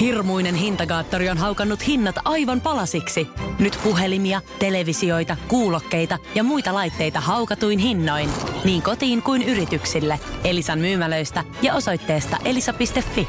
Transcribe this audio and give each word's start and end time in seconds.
Hirmuinen 0.00 0.54
hintakaattori 0.54 1.28
on 1.28 1.38
haukannut 1.38 1.86
hinnat 1.86 2.16
aivan 2.24 2.60
palasiksi. 2.60 3.28
Nyt 3.58 3.78
puhelimia, 3.84 4.40
televisioita, 4.58 5.36
kuulokkeita 5.48 6.18
ja 6.34 6.42
muita 6.42 6.74
laitteita 6.74 7.20
haukatuin 7.20 7.78
hinnoin. 7.78 8.30
Niin 8.64 8.82
kotiin 8.82 9.22
kuin 9.22 9.42
yrityksille. 9.42 10.20
Elisan 10.44 10.78
myymälöistä 10.78 11.44
ja 11.62 11.74
osoitteesta 11.74 12.36
elisa.fi. 12.44 13.28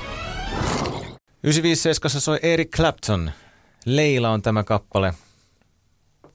957 1.44 2.22
soi 2.22 2.40
Eric 2.42 2.70
Clapton. 2.76 3.32
Leila 3.86 4.30
on 4.30 4.42
tämä 4.42 4.64
kappale. 4.64 5.14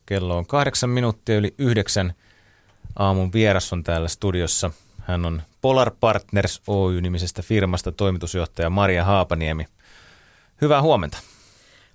Kello 0.06 0.36
on 0.36 0.46
kahdeksan 0.46 0.90
minuuttia 0.90 1.36
yli 1.36 1.54
yhdeksän. 1.58 2.14
Aamun 2.96 3.32
vieras 3.32 3.72
on 3.72 3.82
täällä 3.82 4.08
studiossa. 4.08 4.70
Hän 5.00 5.24
on 5.24 5.42
Polar 5.60 5.90
Partners 6.00 6.62
Oy-nimisestä 6.66 7.42
firmasta 7.42 7.92
toimitusjohtaja 7.92 8.70
Maria 8.70 9.04
Haapaniemi. 9.04 9.66
Hyvää 10.64 10.82
huomenta. 10.82 11.18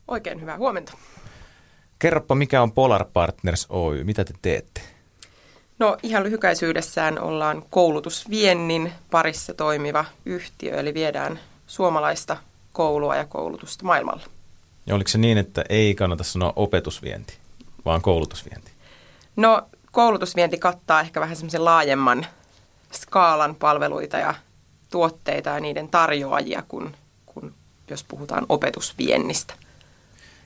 Oikein 0.07 0.41
hyvää 0.41 0.57
huomenta. 0.57 0.93
Kerropa, 1.99 2.35
mikä 2.35 2.61
on 2.61 2.71
Polar 2.71 3.05
Partners 3.13 3.65
Oy? 3.69 4.03
Mitä 4.03 4.25
te 4.25 4.33
teette? 4.41 4.81
No 5.79 5.97
ihan 6.03 6.23
lyhykäisyydessään 6.23 7.19
ollaan 7.21 7.63
koulutusviennin 7.69 8.91
parissa 9.11 9.53
toimiva 9.53 10.05
yhtiö, 10.25 10.79
eli 10.79 10.93
viedään 10.93 11.39
suomalaista 11.67 12.37
koulua 12.73 13.15
ja 13.15 13.25
koulutusta 13.25 13.85
maailmalla. 13.85 14.23
Ja 14.85 14.95
oliko 14.95 15.07
se 15.07 15.17
niin, 15.17 15.37
että 15.37 15.63
ei 15.69 15.95
kannata 15.95 16.23
sanoa 16.23 16.53
opetusvienti, 16.55 17.37
vaan 17.85 18.01
koulutusvienti? 18.01 18.71
No 19.35 19.61
koulutusvienti 19.91 20.57
kattaa 20.57 21.01
ehkä 21.01 21.21
vähän 21.21 21.35
semmoisen 21.35 21.65
laajemman 21.65 22.25
skaalan 22.91 23.55
palveluita 23.55 24.17
ja 24.17 24.33
tuotteita 24.89 25.49
ja 25.49 25.59
niiden 25.59 25.89
tarjoajia, 25.89 26.63
kun 26.67 26.95
jos 27.89 28.03
puhutaan 28.03 28.45
opetusviennistä. 28.49 29.53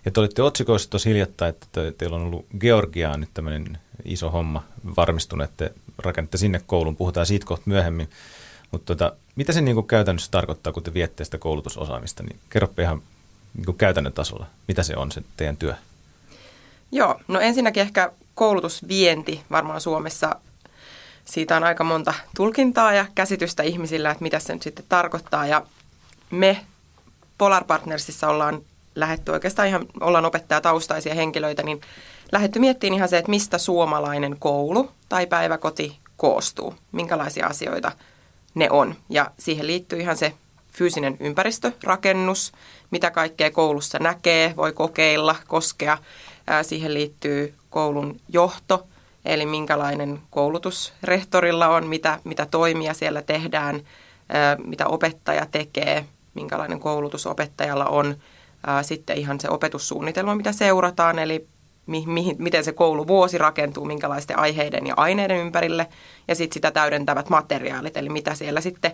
Ja 0.05 0.11
te 0.11 0.19
olitte 0.19 0.41
otsikoissa 0.41 0.89
tosi 0.89 1.09
hiljattain, 1.09 1.49
että 1.49 1.67
te, 1.71 1.93
teillä 1.97 2.15
on 2.15 2.21
ollut 2.21 2.45
Georgiaan 2.59 3.19
nyt 3.19 3.29
tämmöinen 3.33 3.77
iso 4.05 4.29
homma 4.29 4.63
varmistunut, 4.97 5.49
että 5.49 5.69
rakennatte 5.97 6.37
sinne 6.37 6.61
koulun. 6.67 6.95
Puhutaan 6.95 7.25
siitä 7.25 7.45
kohta 7.45 7.63
myöhemmin. 7.65 8.09
Mutta 8.71 8.95
tota, 8.95 9.15
mitä 9.35 9.53
se 9.53 9.61
niin 9.61 9.75
kuin 9.75 9.87
käytännössä 9.87 10.31
tarkoittaa, 10.31 10.73
kun 10.73 10.83
te 10.83 10.93
viette 10.93 11.25
sitä 11.25 11.37
koulutusosaamista? 11.37 12.23
Niin 12.23 12.39
kerropa 12.49 12.81
ihan 12.81 13.01
niin 13.53 13.65
kuin 13.65 13.77
käytännön 13.77 14.13
tasolla, 14.13 14.45
mitä 14.67 14.83
se 14.83 14.95
on 14.95 15.11
se 15.11 15.21
teidän 15.37 15.57
työ? 15.57 15.73
Joo, 16.91 17.19
no 17.27 17.39
ensinnäkin 17.39 17.81
ehkä 17.81 18.11
koulutusvienti 18.35 19.41
varmaan 19.51 19.81
Suomessa 19.81 20.35
siitä 21.25 21.57
on 21.57 21.63
aika 21.63 21.83
monta 21.83 22.13
tulkintaa 22.35 22.93
ja 22.93 23.05
käsitystä 23.15 23.63
ihmisillä, 23.63 24.11
että 24.11 24.23
mitä 24.23 24.39
se 24.39 24.53
nyt 24.53 24.61
sitten 24.61 24.85
tarkoittaa. 24.89 25.47
Ja 25.47 25.65
me 26.31 26.65
Polar 27.43 27.63
Partnersissa 27.63 28.29
ollaan 28.29 28.61
lähetty 28.95 29.31
oikeastaan 29.31 29.67
ihan, 29.67 29.85
ollaan 30.01 30.25
opettajataustaisia 30.25 31.13
henkilöitä, 31.13 31.63
niin 31.63 31.81
lähetty 32.31 32.59
miettimään 32.59 32.95
ihan 32.95 33.09
se, 33.09 33.17
että 33.17 33.29
mistä 33.29 33.57
suomalainen 33.57 34.35
koulu 34.39 34.91
tai 35.09 35.27
päiväkoti 35.27 35.97
koostuu, 36.17 36.75
minkälaisia 36.91 37.47
asioita 37.47 37.91
ne 38.55 38.69
on. 38.69 38.95
Ja 39.09 39.31
siihen 39.39 39.67
liittyy 39.67 39.99
ihan 39.99 40.17
se 40.17 40.33
fyysinen 40.71 41.17
ympäristö, 41.19 41.71
rakennus, 41.83 42.51
mitä 42.91 43.11
kaikkea 43.11 43.51
koulussa 43.51 43.99
näkee, 43.99 44.53
voi 44.57 44.73
kokeilla, 44.73 45.35
koskea. 45.47 45.97
Siihen 46.61 46.93
liittyy 46.93 47.53
koulun 47.69 48.19
johto, 48.29 48.87
eli 49.25 49.45
minkälainen 49.45 50.19
koulutus 50.29 50.93
rehtorilla 51.03 51.67
on, 51.67 51.87
mitä, 51.87 52.19
mitä 52.23 52.45
toimia 52.45 52.93
siellä 52.93 53.21
tehdään, 53.21 53.81
mitä 54.65 54.87
opettaja 54.87 55.45
tekee, 55.51 56.05
minkälainen 56.33 56.79
koulutus 56.79 57.27
opettajalla 57.27 57.85
on. 57.85 58.15
Sitten 58.81 59.17
ihan 59.17 59.39
se 59.39 59.49
opetussuunnitelma, 59.49 60.35
mitä 60.35 60.51
seurataan, 60.51 61.19
eli 61.19 61.47
mi, 61.85 62.03
mi, 62.07 62.35
miten 62.37 62.63
se 62.63 62.71
kouluvuosi 62.71 63.37
rakentuu, 63.37 63.85
minkälaisten 63.85 64.39
aiheiden 64.39 64.87
ja 64.87 64.93
aineiden 64.97 65.37
ympärille. 65.37 65.87
Ja 66.27 66.35
sitten 66.35 66.53
sitä 66.53 66.71
täydentävät 66.71 67.29
materiaalit, 67.29 67.97
eli 67.97 68.09
mitä 68.09 68.35
siellä 68.35 68.61
sitten 68.61 68.91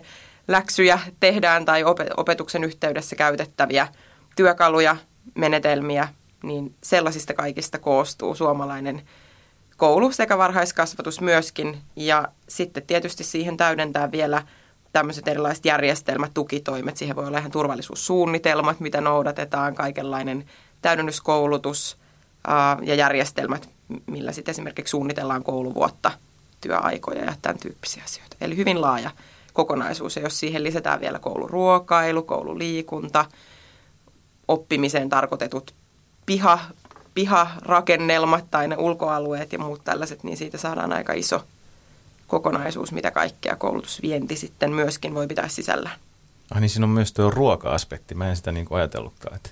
läksyjä 0.48 0.98
tehdään 1.20 1.64
tai 1.64 1.84
opetuksen 2.16 2.64
yhteydessä 2.64 3.16
käytettäviä 3.16 3.88
työkaluja, 4.36 4.96
menetelmiä, 5.34 6.08
niin 6.42 6.74
sellaisista 6.82 7.34
kaikista 7.34 7.78
koostuu 7.78 8.34
suomalainen 8.34 9.02
koulu 9.76 10.12
sekä 10.12 10.38
varhaiskasvatus 10.38 11.20
myöskin. 11.20 11.78
Ja 11.96 12.28
sitten 12.48 12.82
tietysti 12.86 13.24
siihen 13.24 13.56
täydentää 13.56 14.12
vielä 14.12 14.42
tämmöiset 14.92 15.28
erilaiset 15.28 15.64
järjestelmät, 15.64 16.34
tukitoimet. 16.34 16.96
Siihen 16.96 17.16
voi 17.16 17.26
olla 17.26 17.38
ihan 17.38 17.50
turvallisuussuunnitelmat, 17.50 18.80
mitä 18.80 19.00
noudatetaan, 19.00 19.74
kaikenlainen 19.74 20.44
täydennyskoulutus 20.82 21.96
ää, 22.46 22.78
ja 22.82 22.94
järjestelmät, 22.94 23.68
millä 24.06 24.32
sitten 24.32 24.52
esimerkiksi 24.52 24.90
suunnitellaan 24.90 25.42
kouluvuotta, 25.42 26.10
työaikoja 26.60 27.24
ja 27.24 27.34
tämän 27.42 27.58
tyyppisiä 27.58 28.02
asioita. 28.04 28.36
Eli 28.40 28.56
hyvin 28.56 28.80
laaja 28.80 29.10
kokonaisuus. 29.52 30.16
Ja 30.16 30.22
jos 30.22 30.40
siihen 30.40 30.62
lisätään 30.62 31.00
vielä 31.00 31.18
kouluruokailu, 31.18 32.22
koululiikunta, 32.22 33.24
oppimiseen 34.48 35.08
tarkoitetut 35.08 35.74
piha, 36.26 36.58
piharakennelmat 37.14 38.44
tai 38.50 38.68
ne 38.68 38.76
ulkoalueet 38.76 39.52
ja 39.52 39.58
muut 39.58 39.84
tällaiset, 39.84 40.24
niin 40.24 40.36
siitä 40.36 40.58
saadaan 40.58 40.92
aika 40.92 41.12
iso 41.12 41.44
kokonaisuus, 42.30 42.92
mitä 42.92 43.10
kaikkea 43.10 43.56
koulutusvienti 43.56 44.36
sitten 44.36 44.72
myöskin 44.72 45.14
voi 45.14 45.26
pitää 45.26 45.48
sisällään. 45.48 45.96
Ah 46.54 46.60
niin, 46.60 46.70
siinä 46.70 46.84
on 46.84 46.90
myös 46.90 47.12
tuo 47.12 47.30
ruoka-aspekti. 47.30 48.14
Mä 48.14 48.28
en 48.28 48.36
sitä 48.36 48.52
niin 48.52 48.66
kuin 48.66 48.78
ajatellutkaan. 48.78 49.36
Että 49.36 49.50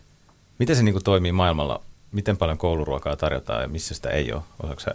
miten 0.59 0.77
se 0.77 0.83
niin 0.83 0.93
kuin 0.93 1.05
toimii 1.05 1.33
maailmalla? 1.33 1.81
Miten 2.13 2.37
paljon 2.37 2.59
kouluruokaa 2.59 3.17
tarjotaan 3.17 3.63
ja 3.63 3.69
missä 3.69 3.95
sitä 3.95 4.11
ei 4.11 4.33
ole? 4.33 4.43
Osaatko 4.63 4.81
sä 4.81 4.95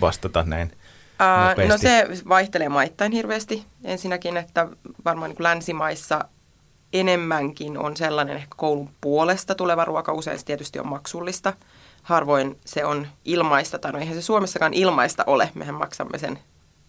vastata 0.00 0.42
näin 0.42 0.72
Uh, 1.20 1.68
no 1.68 1.78
se 1.78 2.08
vaihtelee 2.28 2.68
maittain 2.68 3.12
hirveästi. 3.12 3.64
Ensinnäkin, 3.84 4.36
että 4.36 4.68
varmaan 5.04 5.30
niin 5.30 5.36
kuin 5.36 5.44
länsimaissa 5.44 6.24
enemmänkin 6.92 7.78
on 7.78 7.96
sellainen 7.96 8.36
ehkä 8.36 8.54
koulun 8.56 8.90
puolesta 9.00 9.54
tuleva 9.54 9.84
ruoka. 9.84 10.12
Usein 10.12 10.38
se 10.38 10.44
tietysti 10.44 10.78
on 10.78 10.88
maksullista. 10.88 11.52
Harvoin 12.02 12.58
se 12.64 12.84
on 12.84 13.06
ilmaista, 13.24 13.78
tai 13.78 13.92
no 13.92 13.98
eihän 13.98 14.14
se 14.14 14.22
Suomessakaan 14.22 14.74
ilmaista 14.74 15.24
ole. 15.26 15.50
Mehän 15.54 15.74
maksamme 15.74 16.18
sen 16.18 16.38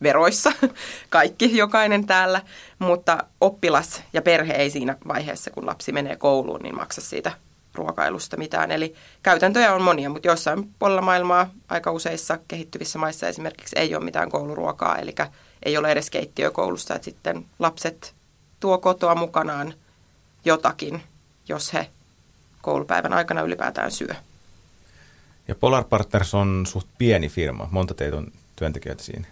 veroissa, 0.03 0.51
kaikki, 1.09 1.57
jokainen 1.57 2.05
täällä, 2.05 2.41
mutta 2.79 3.23
oppilas 3.41 4.03
ja 4.13 4.21
perhe 4.21 4.53
ei 4.53 4.69
siinä 4.69 4.97
vaiheessa, 5.07 5.51
kun 5.51 5.65
lapsi 5.65 5.91
menee 5.91 6.15
kouluun, 6.15 6.61
niin 6.61 6.75
maksa 6.75 7.01
siitä 7.01 7.31
ruokailusta 7.73 8.37
mitään. 8.37 8.71
Eli 8.71 8.95
käytäntöjä 9.23 9.73
on 9.73 9.81
monia, 9.81 10.09
mutta 10.09 10.27
joissain 10.27 10.69
puolella 10.79 11.01
maailmaa, 11.01 11.49
aika 11.69 11.91
useissa 11.91 12.39
kehittyvissä 12.47 12.99
maissa 12.99 13.27
esimerkiksi 13.27 13.79
ei 13.79 13.95
ole 13.95 14.03
mitään 14.03 14.31
kouluruokaa, 14.31 14.97
eli 14.97 15.15
ei 15.63 15.77
ole 15.77 15.91
edes 15.91 16.09
keittiökoulussa, 16.09 16.95
että 16.95 17.05
sitten 17.05 17.45
lapset 17.59 18.13
tuo 18.59 18.77
kotoa 18.77 19.15
mukanaan 19.15 19.73
jotakin, 20.45 21.03
jos 21.49 21.73
he 21.73 21.89
koulupäivän 22.61 23.13
aikana 23.13 23.41
ylipäätään 23.41 23.91
syö. 23.91 24.15
Ja 25.47 25.55
Polar 25.55 25.83
Partners 25.83 26.33
on 26.33 26.65
suht 26.67 26.87
pieni 26.97 27.29
firma. 27.29 27.67
Monta 27.71 27.93
teitä 27.93 28.17
on 28.17 28.27
työntekijöitä 28.55 29.03
siinä? 29.03 29.27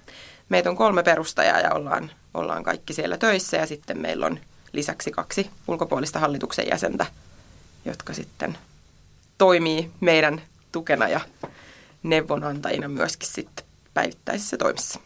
Meitä 0.50 0.70
on 0.70 0.76
kolme 0.76 1.04
perustajaa 1.04 1.60
ja 1.60 1.74
ollaan, 1.74 2.12
ollaan 2.34 2.64
kaikki 2.64 2.94
siellä 2.94 3.18
töissä 3.18 3.58
ja 3.58 3.68
sitten 3.68 4.02
meillä 4.02 4.26
on 4.26 4.40
lisäksi 4.74 5.12
kaksi 5.12 5.50
ulkopuolista 5.68 6.20
hallituksen 6.20 6.68
jäsentä, 6.70 7.06
jotka 7.86 8.14
sitten 8.14 8.58
toimii 9.38 9.92
meidän 10.00 10.42
tukena 10.72 11.08
ja 11.08 11.20
neuvonantajina 12.04 12.88
myöskin 12.88 13.30
sitten 13.30 13.66
päivittäisissä 13.94 14.58
toimissa. 14.58 15.00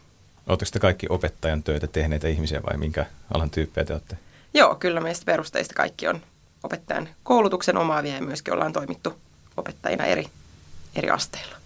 Oletteko 0.46 0.70
te 0.72 0.78
kaikki 0.78 1.06
opettajan 1.08 1.62
töitä 1.62 1.86
tehneitä 1.86 2.28
ihmisiä 2.28 2.62
vai 2.62 2.76
minkä 2.76 3.06
alan 3.34 3.50
tyyppejä 3.50 3.84
te 3.84 3.92
olette? 3.92 4.18
Joo, 4.54 4.74
kyllä 4.74 5.00
meistä 5.00 5.24
perusteista 5.24 5.74
kaikki 5.74 6.08
on 6.08 6.22
opettajan 6.62 7.08
koulutuksen 7.22 7.76
omaavia 7.76 8.14
ja 8.14 8.22
myöskin 8.22 8.54
ollaan 8.54 8.72
toimittu 8.72 9.20
opettajina 9.56 10.04
eri, 10.04 10.26
eri 10.94 11.10
asteilla. 11.10 11.56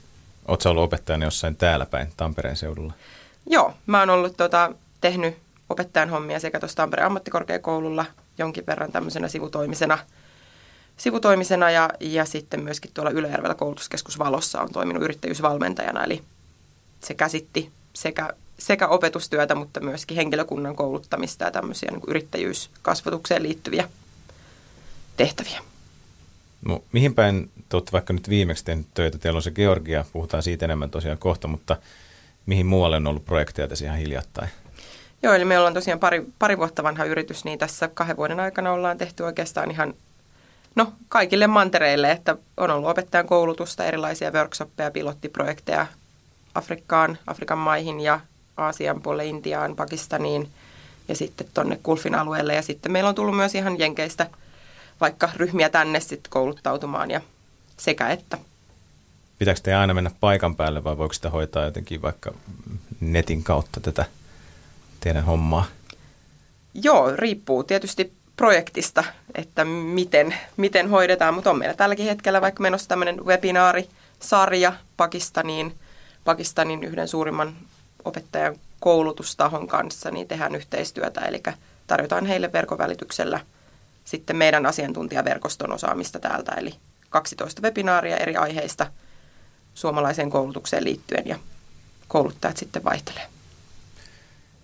Oletko 0.48 0.70
ollut 0.70 0.84
opettajana 0.84 1.24
jossain 1.24 1.56
täällä 1.56 1.86
päin 1.86 2.12
Tampereen 2.16 2.56
seudulla? 2.56 2.92
Joo, 3.46 3.74
mä 3.86 4.00
oon 4.00 4.10
ollut 4.10 4.36
tota, 4.36 4.72
tehnyt 5.00 5.36
opettajan 5.70 6.10
hommia 6.10 6.40
sekä 6.40 6.60
tuossa 6.60 6.76
Tampereen 6.76 7.06
ammattikorkeakoululla 7.06 8.04
jonkin 8.38 8.66
verran 8.66 8.92
tämmöisenä 8.92 9.28
sivutoimisena, 9.28 9.98
sivutoimisena 10.96 11.70
ja, 11.70 11.90
ja 12.00 12.24
sitten 12.24 12.64
myöskin 12.64 12.90
tuolla 12.94 13.10
Ylöjärvellä 13.10 13.54
koulutuskeskus 13.54 14.18
Valossa 14.18 14.60
on 14.60 14.72
toiminut 14.72 15.02
yrittäjyysvalmentajana, 15.02 16.04
eli 16.04 16.22
se 17.00 17.14
käsitti 17.14 17.70
sekä 17.94 18.30
sekä 18.58 18.88
opetustyötä, 18.88 19.54
mutta 19.54 19.80
myöskin 19.80 20.16
henkilökunnan 20.16 20.76
kouluttamista 20.76 21.44
ja 21.44 21.50
tämmöisiä 21.50 21.90
niin 21.90 22.02
yrittäjyyskasvatukseen 22.06 23.42
liittyviä 23.42 23.88
tehtäviä. 25.16 25.60
No, 26.68 26.84
mihin 26.92 27.14
päin 27.14 27.50
te 27.68 27.76
olette 27.76 27.92
vaikka 27.92 28.12
nyt 28.12 28.28
viimeksi 28.28 28.64
tehnyt 28.64 28.86
töitä? 28.94 29.18
Teillä 29.18 29.36
on 29.36 29.42
se 29.42 29.50
Georgia, 29.50 30.04
puhutaan 30.12 30.42
siitä 30.42 30.64
enemmän 30.64 30.90
tosiaan 30.90 31.18
kohta, 31.18 31.48
mutta 31.48 31.76
mihin 32.46 32.66
muualle 32.66 32.96
on 32.96 33.06
ollut 33.06 33.24
projekteja 33.24 33.68
tässä 33.68 33.84
ihan 33.84 33.98
hiljattain? 33.98 34.48
Joo, 35.22 35.34
eli 35.34 35.44
me 35.44 35.58
ollaan 35.58 35.74
tosiaan 35.74 36.00
pari, 36.00 36.26
pari 36.38 36.58
vuotta 36.58 36.82
vanha 36.82 37.04
yritys, 37.04 37.44
niin 37.44 37.58
tässä 37.58 37.88
kahden 37.94 38.16
vuoden 38.16 38.40
aikana 38.40 38.72
ollaan 38.72 38.98
tehty 38.98 39.22
oikeastaan 39.22 39.70
ihan 39.70 39.94
no, 40.76 40.92
kaikille 41.08 41.46
mantereille, 41.46 42.10
että 42.10 42.36
on 42.56 42.70
ollut 42.70 42.90
opettajan 42.90 43.26
koulutusta, 43.26 43.84
erilaisia 43.84 44.30
workshoppeja, 44.30 44.90
pilottiprojekteja 44.90 45.86
Afrikkaan, 46.54 47.18
Afrikan 47.26 47.58
maihin 47.58 48.00
ja 48.00 48.20
Aasian 48.56 49.02
puolelle 49.02 49.26
Intiaan, 49.26 49.76
Pakistaniin 49.76 50.48
ja 51.08 51.16
sitten 51.16 51.46
tuonne 51.54 51.78
Kulfin 51.82 52.14
alueelle. 52.14 52.54
Ja 52.54 52.62
sitten 52.62 52.92
meillä 52.92 53.08
on 53.08 53.14
tullut 53.14 53.36
myös 53.36 53.54
ihan 53.54 53.78
jenkeistä 53.78 54.26
vaikka 55.00 55.28
ryhmiä 55.36 55.68
tänne 55.68 56.00
sitten 56.00 56.30
kouluttautumaan 56.30 57.10
ja 57.10 57.20
sekä 57.76 58.08
että. 58.08 58.38
Pitääkö 59.44 59.60
te 59.62 59.74
aina 59.74 59.94
mennä 59.94 60.10
paikan 60.20 60.56
päälle 60.56 60.84
vai 60.84 60.98
voiko 60.98 61.14
sitä 61.14 61.30
hoitaa 61.30 61.64
jotenkin 61.64 62.02
vaikka 62.02 62.34
netin 63.00 63.42
kautta 63.42 63.80
tätä 63.80 64.04
teidän 65.00 65.24
hommaa? 65.24 65.64
Joo, 66.74 67.16
riippuu 67.16 67.64
tietysti 67.64 68.12
projektista, 68.36 69.04
että 69.34 69.64
miten, 69.64 70.34
miten 70.56 70.88
hoidetaan, 70.88 71.34
mutta 71.34 71.50
on 71.50 71.58
meillä 71.58 71.74
tälläkin 71.74 72.06
hetkellä 72.06 72.40
vaikka 72.40 72.62
menossa 72.62 72.88
tämmöinen 72.88 73.24
webinaarisarja 73.26 74.72
Pakistaniin, 74.96 75.74
Pakistanin 76.24 76.84
yhden 76.84 77.08
suurimman 77.08 77.56
opettajan 78.04 78.56
koulutustahon 78.80 79.66
kanssa, 79.66 80.10
niin 80.10 80.28
tehdään 80.28 80.54
yhteistyötä, 80.54 81.20
eli 81.20 81.42
tarjotaan 81.86 82.26
heille 82.26 82.52
verkovälityksellä 82.52 83.40
sitten 84.04 84.36
meidän 84.36 84.66
asiantuntijaverkoston 84.66 85.72
osaamista 85.72 86.18
täältä, 86.18 86.52
eli 86.52 86.74
12 87.10 87.62
webinaaria 87.62 88.16
eri 88.16 88.36
aiheista 88.36 88.86
suomalaiseen 89.74 90.30
koulutukseen 90.30 90.84
liittyen 90.84 91.22
ja 91.26 91.38
kouluttajat 92.08 92.56
sitten 92.56 92.84
vaihtelee. 92.84 93.26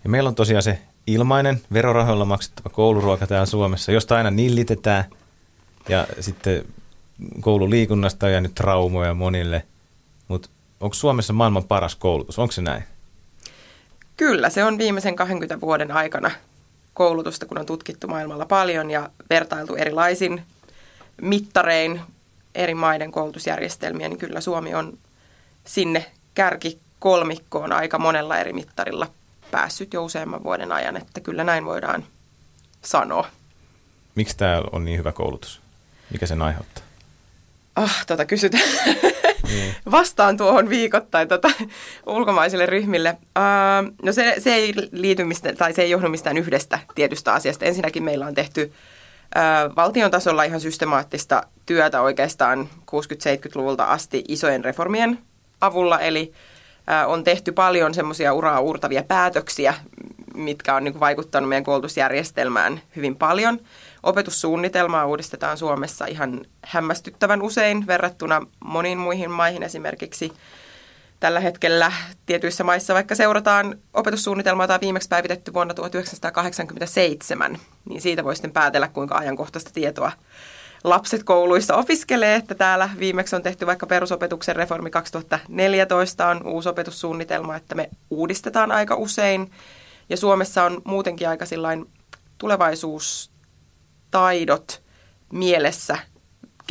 Ja 0.03 0.09
meillä 0.09 0.27
on 0.27 0.35
tosiaan 0.35 0.63
se 0.63 0.79
ilmainen 1.07 1.61
verorahoilla 1.73 2.25
maksettava 2.25 2.69
kouluruoka 2.69 3.27
täällä 3.27 3.45
Suomessa, 3.45 3.91
josta 3.91 4.15
aina 4.15 4.31
nillitetään 4.31 5.03
ja 5.89 6.07
sitten 6.19 6.65
koululiikunnasta 7.41 8.25
on 8.25 8.31
jäänyt 8.31 8.55
traumoja 8.55 9.13
monille, 9.13 9.65
mutta 10.27 10.49
onko 10.79 10.93
Suomessa 10.93 11.33
maailman 11.33 11.63
paras 11.63 11.95
koulutus, 11.95 12.39
onko 12.39 12.51
se 12.51 12.61
näin? 12.61 12.83
Kyllä, 14.17 14.49
se 14.49 14.63
on 14.63 14.77
viimeisen 14.77 15.15
20 15.15 15.61
vuoden 15.61 15.91
aikana 15.91 16.31
koulutusta, 16.93 17.45
kun 17.45 17.57
on 17.57 17.65
tutkittu 17.65 18.07
maailmalla 18.07 18.45
paljon 18.45 18.91
ja 18.91 19.09
vertailtu 19.29 19.75
erilaisin 19.75 20.43
mittarein 21.21 22.01
eri 22.55 22.73
maiden 22.73 23.11
koulutusjärjestelmiä, 23.11 24.09
niin 24.09 24.19
kyllä 24.19 24.41
Suomi 24.41 24.75
on 24.75 24.97
sinne 25.65 26.05
kärki 26.33 26.79
kolmikkoon 26.99 27.73
aika 27.73 27.99
monella 27.99 28.37
eri 28.37 28.53
mittarilla 28.53 29.07
päässyt 29.51 29.93
jo 29.93 30.03
useamman 30.03 30.43
vuoden 30.43 30.71
ajan, 30.71 30.97
että 30.97 31.19
kyllä 31.19 31.43
näin 31.43 31.65
voidaan 31.65 32.05
sanoa. 32.81 33.27
Miksi 34.15 34.37
tämä 34.37 34.61
on 34.71 34.85
niin 34.85 34.97
hyvä 34.97 35.11
koulutus? 35.11 35.61
Mikä 36.11 36.25
sen 36.25 36.41
aiheuttaa? 36.41 36.83
Ah, 37.75 38.05
tota 38.05 38.25
kysytään. 38.25 38.63
Niin. 39.49 39.75
Vastaan 39.91 40.37
tuohon 40.37 40.69
viikoittain 40.69 41.27
tota, 41.27 41.51
ulkomaisille 42.05 42.65
ryhmille. 42.65 43.17
Uh, 43.19 43.93
no 44.03 44.13
se, 44.13 44.35
se 44.39 44.53
ei 44.53 44.73
liity 44.91 45.23
mistä, 45.23 45.53
tai 45.53 45.73
se 45.73 45.81
ei 45.81 45.89
johdu 45.89 46.09
mistään 46.09 46.37
yhdestä 46.37 46.79
tietystä 46.95 47.33
asiasta. 47.33 47.65
Ensinnäkin 47.65 48.03
meillä 48.03 48.25
on 48.25 48.33
tehty 48.33 48.61
uh, 48.63 48.73
valtion 49.75 50.11
tasolla 50.11 50.43
ihan 50.43 50.61
systemaattista 50.61 51.43
työtä 51.65 52.01
oikeastaan 52.01 52.69
60-70-luvulta 52.91 53.83
asti 53.83 54.23
isojen 54.27 54.65
reformien 54.65 55.19
avulla, 55.61 55.99
eli 55.99 56.33
on 57.07 57.23
tehty 57.23 57.51
paljon 57.51 57.93
semmoisia 57.93 58.33
uraa 58.33 58.59
uurtavia 58.59 59.03
päätöksiä, 59.03 59.73
mitkä 60.35 60.75
on 60.75 60.83
niin 60.83 60.93
kuin 60.93 60.99
vaikuttanut 60.99 61.49
meidän 61.49 61.63
koulutusjärjestelmään 61.63 62.81
hyvin 62.95 63.15
paljon. 63.15 63.59
Opetussuunnitelmaa 64.03 65.05
uudistetaan 65.05 65.57
Suomessa 65.57 66.05
ihan 66.05 66.41
hämmästyttävän 66.65 67.41
usein 67.41 67.87
verrattuna 67.87 68.41
moniin 68.65 68.97
muihin 68.97 69.31
maihin 69.31 69.63
esimerkiksi. 69.63 70.33
Tällä 71.21 71.39
hetkellä 71.39 71.91
tietyissä 72.25 72.63
maissa, 72.63 72.93
vaikka 72.93 73.15
seurataan 73.15 73.77
opetussuunnitelmaa, 73.93 74.67
tai 74.67 74.79
viimeksi 74.81 75.09
päivitetty 75.09 75.53
vuonna 75.53 75.73
1987, 75.73 77.57
niin 77.89 78.01
siitä 78.01 78.23
voi 78.23 78.35
sitten 78.35 78.51
päätellä, 78.51 78.87
kuinka 78.87 79.17
ajankohtaista 79.17 79.71
tietoa 79.73 80.11
lapset 80.83 81.23
kouluissa 81.23 81.75
opiskelee, 81.75 82.35
että 82.35 82.55
täällä 82.55 82.89
viimeksi 82.99 83.35
on 83.35 83.43
tehty 83.43 83.65
vaikka 83.65 83.87
perusopetuksen 83.87 84.55
reformi 84.55 84.89
2014 84.89 86.27
on 86.27 86.47
uusi 86.47 86.69
opetussuunnitelma, 86.69 87.55
että 87.55 87.75
me 87.75 87.89
uudistetaan 88.09 88.71
aika 88.71 88.95
usein. 88.95 89.51
Ja 90.09 90.17
Suomessa 90.17 90.63
on 90.63 90.81
muutenkin 90.83 91.29
aika 91.29 91.45
tulevaisuustaidot 92.37 94.81
mielessä 95.33 95.97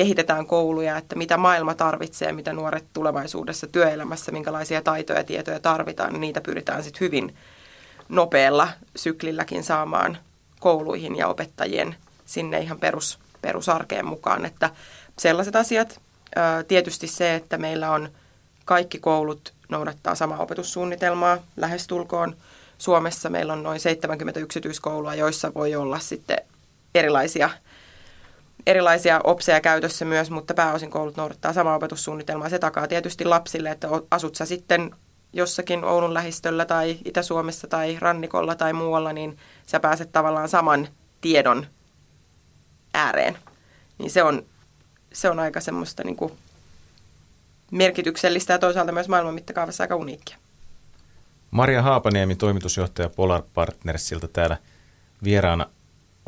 kehitetään 0.01 0.47
kouluja, 0.47 0.97
että 0.97 1.17
mitä 1.17 1.37
maailma 1.37 1.75
tarvitsee, 1.75 2.33
mitä 2.33 2.53
nuoret 2.53 2.85
tulevaisuudessa 2.93 3.67
työelämässä, 3.67 4.33
minkälaisia 4.33 4.83
taitoja 4.83 5.19
ja 5.19 5.25
tietoja 5.25 5.61
tarvitaan, 5.61 6.13
niin 6.13 6.21
niitä 6.21 6.41
pyritään 6.41 6.83
sitten 6.85 7.01
hyvin 7.01 7.35
nopealla 8.09 8.69
syklilläkin 8.97 9.65
saamaan 9.65 10.19
kouluihin 10.61 11.17
ja 11.17 11.29
opettajien 11.29 11.97
sinne 12.27 12.59
ihan 12.61 12.79
perus 12.79 13.19
perusarkeen 13.43 14.07
mukaan. 14.07 14.47
Että 14.47 14.71
sellaiset 15.19 15.57
asiat, 15.57 16.01
tietysti 16.69 17.07
se, 17.07 17.35
että 17.35 17.59
meillä 17.59 17.91
on 17.91 18.09
kaikki 18.65 18.99
koulut 18.99 19.53
noudattaa 19.69 20.15
samaa 20.15 20.39
opetussuunnitelmaa 20.39 21.39
lähestulkoon. 21.57 22.37
Suomessa 22.79 23.31
meillä 23.31 23.53
on 23.53 23.63
noin 23.63 23.81
70 23.81 24.41
yksityiskoulua, 24.41 25.15
joissa 25.15 25.55
voi 25.55 25.75
olla 25.75 25.99
sitten 25.99 26.39
erilaisia, 26.95 27.51
erilaisia 28.67 29.21
opseja 29.25 29.61
käytössä 29.61 30.05
myös, 30.05 30.31
mutta 30.31 30.55
pääosin 30.55 30.91
koulut 30.91 31.17
noudattaa 31.17 31.53
samaa 31.53 31.77
opetussuunnitelmaa. 31.77 32.49
Se 32.49 32.59
takaa 32.59 32.89
tietysti 32.89 33.25
lapsille, 33.25 33.71
että 33.71 33.89
asut 34.11 34.35
sä 34.35 34.47
sitten 34.47 34.91
jossakin 35.33 35.85
Oulun 35.85 36.15
lähistöllä 36.15 36.65
tai 36.65 36.99
Itä-Suomessa 37.05 37.67
tai 37.67 37.97
rannikolla 38.01 38.55
tai 38.55 38.73
muualla, 38.73 39.13
niin 39.13 39.39
sä 39.67 39.81
pääset 39.81 40.13
tavallaan 40.13 40.49
saman 40.49 40.89
tiedon 41.21 41.67
ääreen. 42.95 43.39
Niin 43.99 44.11
se 44.11 44.23
on, 44.23 44.47
se 45.13 45.31
on 45.31 45.39
aika 45.39 45.61
semmoista 45.61 46.05
niin 46.05 46.17
kuin 46.17 46.33
merkityksellistä 47.71 48.53
ja 48.53 48.59
toisaalta 48.59 48.93
myös 48.93 49.09
maailman 49.09 49.35
mittakaavassa 49.35 49.85
aika 49.85 49.97
uniikkia. 49.97 50.37
Maria 51.51 51.83
Haapaniemi, 51.83 52.37
toimitusjohtaja 52.37 53.09
Polar 53.09 53.43
Partnersilta 53.55 54.29
täällä 54.29 54.57
vieraana. 55.25 55.67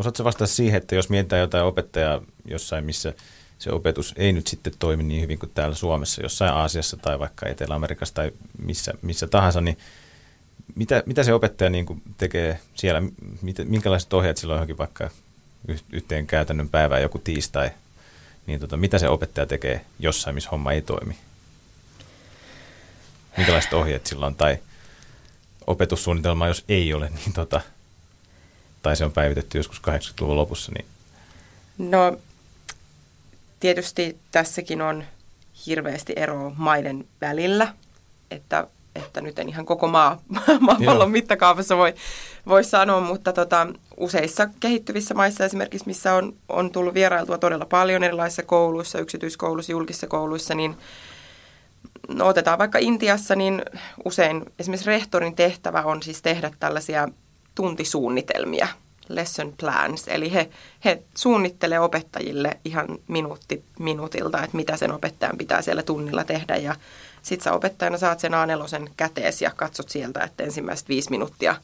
Osaatko 0.02 0.24
vastata 0.24 0.46
siihen, 0.46 0.78
että 0.78 0.94
jos 0.94 1.08
mietitään 1.08 1.40
jotain 1.40 1.64
opettajaa 1.64 2.20
jossain, 2.44 2.84
missä 2.84 3.12
se 3.58 3.72
opetus 3.72 4.14
ei 4.16 4.32
nyt 4.32 4.46
sitten 4.46 4.72
toimi 4.78 5.02
niin 5.02 5.22
hyvin 5.22 5.38
kuin 5.38 5.50
täällä 5.54 5.74
Suomessa, 5.74 6.22
jossain 6.22 6.52
Aasiassa 6.52 6.96
tai 6.96 7.18
vaikka 7.18 7.48
Etelä-Amerikassa 7.48 8.14
tai 8.14 8.32
missä, 8.58 8.92
missä 9.02 9.26
tahansa, 9.26 9.60
niin 9.60 9.78
mitä, 10.74 11.02
mitä 11.06 11.22
se 11.22 11.34
opettaja 11.34 11.70
niin 11.70 11.86
kuin 11.86 12.02
tekee 12.18 12.60
siellä? 12.74 13.02
Minkälaiset 13.64 14.12
ohjeet 14.12 14.36
silloin 14.36 14.56
johonkin 14.56 14.78
vaikka 14.78 15.10
yhteen 15.92 16.26
käytännön 16.26 16.68
päivään 16.68 17.02
joku 17.02 17.18
tiistai, 17.18 17.70
niin 18.46 18.60
tota, 18.60 18.76
mitä 18.76 18.98
se 18.98 19.08
opettaja 19.08 19.46
tekee 19.46 19.84
jossain, 19.98 20.34
missä 20.34 20.50
homma 20.50 20.72
ei 20.72 20.82
toimi? 20.82 21.16
Minkälaiset 23.36 23.72
ohjeet 23.72 24.06
sillä 24.06 24.26
on? 24.26 24.34
Tai 24.34 24.58
opetussuunnitelma, 25.66 26.48
jos 26.48 26.64
ei 26.68 26.94
ole, 26.94 27.08
niin 27.08 27.32
tota, 27.32 27.60
tai 28.82 28.96
se 28.96 29.04
on 29.04 29.12
päivitetty 29.12 29.58
joskus 29.58 29.82
80-luvun 29.90 30.36
lopussa. 30.36 30.72
Niin... 30.72 30.86
No 31.78 32.16
tietysti 33.60 34.16
tässäkin 34.30 34.82
on 34.82 35.04
hirveästi 35.66 36.12
eroa 36.16 36.52
maiden 36.56 37.08
välillä, 37.20 37.74
että 38.30 38.66
että 38.94 39.20
nyt 39.20 39.38
en 39.38 39.48
ihan 39.48 39.66
koko 39.66 39.88
maa, 39.88 40.20
maapallon 40.60 40.98
Joo. 40.98 41.06
mittakaavassa 41.06 41.76
voi, 41.76 41.94
voi 42.46 42.64
sanoa, 42.64 43.00
mutta 43.00 43.32
tota, 43.32 43.66
useissa 43.96 44.48
kehittyvissä 44.60 45.14
maissa 45.14 45.44
esimerkiksi, 45.44 45.86
missä 45.86 46.14
on, 46.14 46.34
on 46.48 46.70
tullut 46.70 46.94
vierailtua 46.94 47.38
todella 47.38 47.64
paljon 47.64 48.04
erilaisissa 48.04 48.42
kouluissa, 48.42 48.98
yksityiskouluissa, 48.98 49.72
julkisissa 49.72 50.06
kouluissa, 50.06 50.54
niin 50.54 50.76
no, 52.08 52.26
otetaan 52.26 52.58
vaikka 52.58 52.78
Intiassa, 52.78 53.34
niin 53.34 53.62
usein 54.04 54.44
esimerkiksi 54.58 54.86
rehtorin 54.86 55.36
tehtävä 55.36 55.82
on 55.82 56.02
siis 56.02 56.22
tehdä 56.22 56.50
tällaisia 56.60 57.08
tuntisuunnitelmia, 57.54 58.68
lesson 59.08 59.54
plans, 59.60 60.08
eli 60.08 60.32
he, 60.32 60.48
he 60.84 61.02
suunnittelee 61.14 61.80
opettajille 61.80 62.60
ihan 62.64 62.86
minuutti 63.08 63.64
minuutilta, 63.78 64.42
että 64.42 64.56
mitä 64.56 64.76
sen 64.76 64.92
opettajan 64.92 65.38
pitää 65.38 65.62
siellä 65.62 65.82
tunnilla 65.82 66.24
tehdä. 66.24 66.56
Ja 66.56 66.74
sitten 67.22 67.44
sä 67.44 67.52
opettajana 67.52 67.98
saat 67.98 68.20
sen 68.20 68.32
A4 68.32 68.90
kätees 68.96 69.42
ja 69.42 69.50
katsot 69.56 69.88
sieltä, 69.88 70.20
että 70.20 70.44
ensimmäiset 70.44 70.88
viisi 70.88 71.10
minuuttia 71.10 71.56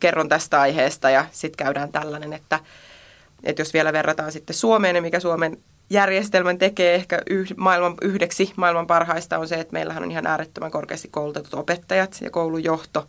kerron 0.00 0.28
tästä 0.28 0.60
aiheesta. 0.60 1.10
Ja 1.10 1.26
sitten 1.32 1.64
käydään 1.64 1.92
tällainen, 1.92 2.32
että, 2.32 2.60
että 3.42 3.62
jos 3.62 3.74
vielä 3.74 3.92
verrataan 3.92 4.32
sitten 4.32 4.56
Suomeen, 4.56 4.94
niin 4.94 5.02
mikä 5.02 5.20
Suomen 5.20 5.58
järjestelmän 5.90 6.58
tekee 6.58 6.94
ehkä 6.94 7.22
yh, 7.30 7.54
maailman, 7.56 7.94
yhdeksi 8.02 8.52
maailman 8.56 8.86
parhaista 8.86 9.38
on 9.38 9.48
se, 9.48 9.54
että 9.54 9.72
meillähän 9.72 10.02
on 10.02 10.10
ihan 10.10 10.26
äärettömän 10.26 10.70
korkeasti 10.70 11.08
koulutetut 11.08 11.54
opettajat 11.54 12.18
ja 12.20 12.30
koulujohto. 12.30 13.06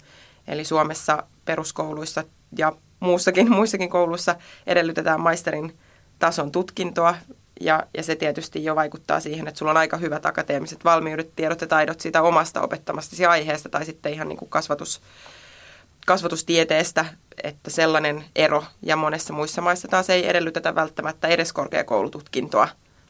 Eli 0.47 0.65
Suomessa 0.65 1.23
peruskouluissa 1.45 2.23
ja 2.57 2.71
muussakin, 2.99 3.51
muissakin 3.57 3.89
kouluissa 3.89 4.35
edellytetään 4.67 5.21
maisterin 5.21 5.77
tason 6.19 6.51
tutkintoa. 6.51 7.15
Ja, 7.61 7.83
ja 7.97 8.03
se 8.03 8.15
tietysti 8.15 8.63
jo 8.63 8.75
vaikuttaa 8.75 9.19
siihen, 9.19 9.47
että 9.47 9.57
sulla 9.57 9.71
on 9.71 9.77
aika 9.77 9.97
hyvät 9.97 10.25
akateemiset 10.25 10.85
valmiudet, 10.85 11.35
tiedot 11.35 11.61
ja 11.61 11.67
taidot 11.67 11.99
siitä 11.99 12.21
omasta 12.21 12.61
opettamastasi 12.61 13.25
aiheesta 13.25 13.69
tai 13.69 13.85
sitten 13.85 14.13
ihan 14.13 14.27
niin 14.27 14.37
kuin 14.37 14.49
kasvatus, 14.49 15.01
kasvatustieteestä, 16.05 17.05
että 17.43 17.69
sellainen 17.69 18.25
ero 18.35 18.63
ja 18.81 18.95
monessa 18.95 19.33
muissa 19.33 19.61
maissa 19.61 19.87
taas 19.87 20.09
ei 20.09 20.29
edellytetä 20.29 20.75
välttämättä 20.75 21.27
edes 21.27 21.53
korkeakoulututkintoa. 21.53 22.67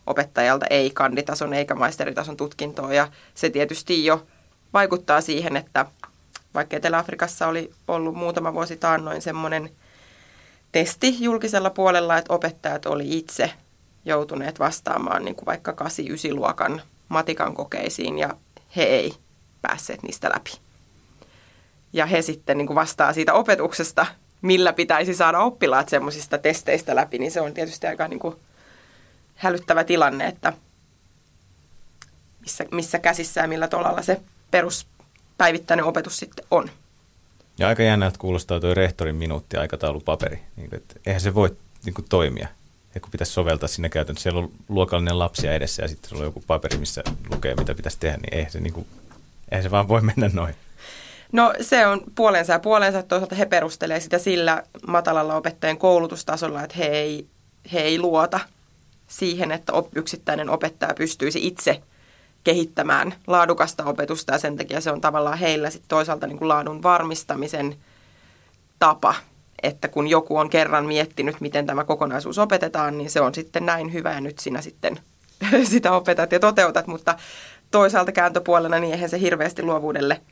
Opettajalta, 0.08 0.65
ei 0.70 0.89
kanditason 0.89 1.54
eikä 1.54 1.75
maisteritason 1.75 2.38
tutkintoa 2.38 2.94
ja 2.94 3.08
se 3.36 3.50
tietysti 3.50 4.06
jo 4.06 4.27
vaikuttaa 4.74 5.22
siihen, 5.22 5.58
että 5.58 5.86
vaikka 6.56 6.78
Etelä-Afrikassa 6.78 7.48
oli 7.48 7.72
ollut 7.88 8.16
muutama 8.16 8.54
vuosi 8.54 8.78
taannoin 8.78 9.22
semmoinen 9.22 9.70
testi 10.72 11.16
julkisella 11.20 11.70
puolella, 11.70 12.18
että 12.18 12.34
opettajat 12.34 12.86
oli 12.86 13.18
itse 13.18 13.52
joutuneet 14.06 14.60
vastaamaan 14.60 15.26
niin 15.26 15.36
kuin 15.36 15.46
vaikka 15.46 15.72
8-9 15.72 16.34
luokan 16.34 16.82
matikan 17.10 17.54
kokeisiin 17.54 18.20
ja 18.20 18.30
he 18.76 18.84
ei 18.84 19.14
päässeet 19.62 20.04
niistä 20.04 20.30
läpi. 20.30 20.52
Ja 21.94 22.06
he 22.06 22.22
sitten 22.22 22.58
niin 22.58 22.68
kuin 22.68 22.76
vastaa 22.76 23.14
siitä 23.14 23.34
opetuksesta, 23.34 24.06
millä 24.42 24.74
pitäisi 24.74 25.14
saada 25.14 25.40
oppilaat 25.40 25.90
semmoisista 25.90 26.38
testeistä 26.38 26.96
läpi, 26.96 27.18
niin 27.20 27.32
se 27.32 27.42
on 27.42 27.54
tietysti 27.54 27.88
aika 27.88 28.08
niin 28.08 28.20
kuin 28.20 28.36
hälyttävä 29.36 29.84
tilanne, 29.84 30.28
että 30.28 30.54
missä, 32.42 32.66
missä 32.72 33.00
käsissä 33.00 33.42
ja 33.42 33.48
millä 33.48 33.68
tolalla 33.68 34.02
se 34.02 34.22
peruspäivittäinen 35.38 35.86
opetus 35.86 36.18
sitten 36.18 36.46
on. 36.51 36.70
Ja 37.58 37.68
aika 37.68 37.84
jännältä 37.84 38.18
kuulostaa 38.20 38.60
tuo 38.60 38.74
rehtorin 38.74 39.15
minuutti 39.15 39.58
aikataulupaperi. 39.58 40.39
Niin, 40.56 40.75
että 40.75 40.96
eihän 41.06 41.22
se 41.22 41.36
voi 41.36 41.56
niin 41.86 41.94
kuin, 41.94 42.06
toimia. 42.10 42.48
Ja 42.96 43.01
kun 43.01 43.12
pitäisi 43.12 43.34
soveltaa 43.34 43.68
sinne 43.68 43.89
käytännössä, 43.89 44.24
siellä 44.24 44.39
on 44.39 44.51
luokallinen 44.70 45.20
lapsia 45.20 45.54
edessä 45.54 45.84
ja 45.84 45.88
sitten 45.88 46.18
on 46.18 46.24
joku 46.24 46.44
paperi, 46.48 46.77
missä 46.77 47.04
lukee, 47.30 47.56
mitä 47.56 47.75
pitäisi 47.75 48.00
tehdä, 48.00 48.18
niin 48.18 48.34
eihän 48.34 48.51
se, 48.51 48.60
niin 48.60 48.74
kuin, 48.74 48.88
eihän 49.51 49.63
se 49.63 49.72
vaan 49.72 49.88
voi 49.88 50.01
mennä 50.01 50.30
noin. 50.34 50.56
No 51.32 51.54
se 51.62 51.88
on 51.88 52.01
puolensa 52.15 52.54
ja 52.54 52.60
puolensa. 52.60 53.04
Toisaalta 53.04 53.36
he 53.36 53.46
perustelee 53.46 54.00
sitä 54.00 54.20
sillä 54.20 54.63
matalalla 54.88 55.36
opettajien 55.36 55.77
koulutustasolla, 55.77 56.63
että 56.63 56.77
he 56.77 56.86
ei, 56.86 57.27
he 57.74 57.80
ei 57.80 58.00
luota 58.00 58.39
siihen, 59.08 59.51
että 59.51 59.74
yksittäinen 59.96 60.50
opettaja 60.50 60.94
pystyisi 60.94 61.48
itse 61.48 61.82
kehittämään 62.46 63.14
laadukasta 63.28 63.86
opetusta 63.86 64.34
ja 64.34 64.38
sen 64.38 64.58
takia 64.58 64.82
se 64.82 64.92
on 64.92 65.02
tavallaan 65.02 65.38
heillä 65.38 65.70
sitten 65.70 65.90
toisaalta 65.90 66.28
niin 66.28 66.38
kuin 66.38 66.50
laadun 66.50 66.84
varmistamisen 66.84 67.75
tapa, 68.80 69.16
että 69.64 69.88
kun 69.88 70.08
joku 70.08 70.38
on 70.38 70.50
kerran 70.50 70.86
miettinyt, 70.86 71.42
miten 71.42 71.66
tämä 71.66 71.84
kokonaisuus 71.84 72.38
opetetaan, 72.38 72.98
niin 72.98 73.10
se 73.10 73.22
on 73.22 73.36
sitten 73.36 73.66
näin 73.66 73.94
hyvä 73.94 74.14
ja 74.14 74.22
nyt 74.22 74.40
sinä 74.40 74.62
sitten 74.62 75.00
sitä 75.64 75.92
opetat 75.92 76.32
ja 76.32 76.40
toteutat, 76.40 76.88
mutta 76.88 77.16
toisaalta 77.72 78.12
kääntöpuolena 78.12 78.80
niin 78.80 78.94
eihän 78.94 79.10
se 79.10 79.20
hirveästi 79.20 79.64
luovuudelle– 79.64 80.22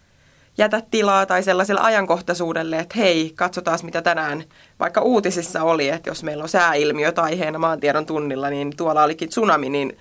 jätä 0.58 0.82
tilaa 0.92 1.26
tai 1.26 1.44
sellaiselle 1.44 1.82
ajankohtaisuudelle, 1.82 2.80
että 2.80 2.96
hei, 2.98 3.32
katsotaan 3.36 3.80
mitä 3.84 4.02
tänään 4.02 4.44
vaikka 4.80 5.02
uutisissa 5.02 5.64
oli, 5.64 5.90
että 5.90 6.10
jos 6.10 6.24
meillä 6.24 6.44
on 6.44 6.50
sääilmiöt 6.50 7.20
aiheena 7.20 7.60
maantiedon 7.60 8.06
tunnilla, 8.06 8.50
niin 8.50 8.78
tuolla 8.78 9.04
olikin 9.04 9.30
tsunami, 9.30 9.70
niin 9.70 9.98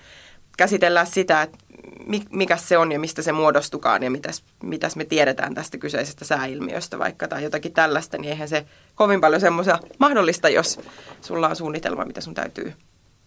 käsitellään 0.57 1.07
sitä, 1.07 1.41
että 1.41 1.57
mikä 2.29 2.57
se 2.57 2.77
on 2.77 2.91
ja 2.91 2.99
mistä 2.99 3.21
se 3.21 3.31
muodostukaan 3.31 4.03
ja 4.03 4.11
mitäs, 4.11 4.43
mitäs 4.63 4.95
me 4.95 5.05
tiedetään 5.05 5.55
tästä 5.55 5.77
kyseisestä 5.77 6.25
sääilmiöstä 6.25 6.99
vaikka 6.99 7.27
tai 7.27 7.43
jotakin 7.43 7.73
tällaista, 7.73 8.17
niin 8.17 8.29
eihän 8.29 8.49
se 8.49 8.65
kovin 8.95 9.21
paljon 9.21 9.41
semmoisia 9.41 9.79
mahdollista, 9.99 10.49
jos 10.49 10.79
sulla 11.21 11.47
on 11.47 11.55
suunnitelma, 11.55 12.05
mitä 12.05 12.21
sun 12.21 12.33
täytyy 12.33 12.73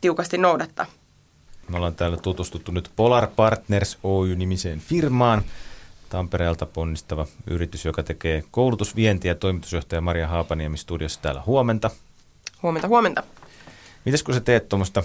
tiukasti 0.00 0.38
noudattaa. 0.38 0.86
Me 1.68 1.76
ollaan 1.76 1.94
täällä 1.94 2.16
tutustuttu 2.16 2.72
nyt 2.72 2.90
Polar 2.96 3.26
Partners 3.36 3.98
Oy-nimiseen 4.02 4.80
firmaan. 4.80 5.42
Tampereelta 6.08 6.66
ponnistava 6.66 7.26
yritys, 7.46 7.84
joka 7.84 8.02
tekee 8.02 8.44
koulutusvientiä. 8.50 9.34
Toimitusjohtaja 9.34 10.00
Maria 10.00 10.28
Haapaniemi 10.28 10.76
studiossa 10.76 11.22
täällä 11.22 11.42
huomenta. 11.46 11.90
Huomenta, 12.62 12.88
huomenta. 12.88 13.22
Mites 14.04 14.22
kun 14.22 14.34
sä 14.34 14.40
teet 14.40 14.68
tuommoista 14.68 15.02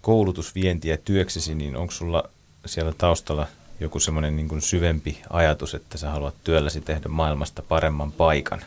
koulutusvientiä 0.00 0.96
työksesi, 0.96 1.54
niin 1.54 1.76
onko 1.76 1.92
sulla 1.92 2.30
siellä 2.68 2.92
taustalla 2.98 3.46
joku 3.80 4.00
semmoinen 4.00 4.36
niin 4.36 4.62
syvempi 4.62 5.22
ajatus, 5.30 5.74
että 5.74 5.98
sä 5.98 6.10
haluat 6.10 6.34
työlläsi 6.44 6.80
tehdä 6.80 7.08
maailmasta 7.08 7.62
paremman 7.62 8.12
paikan? 8.12 8.60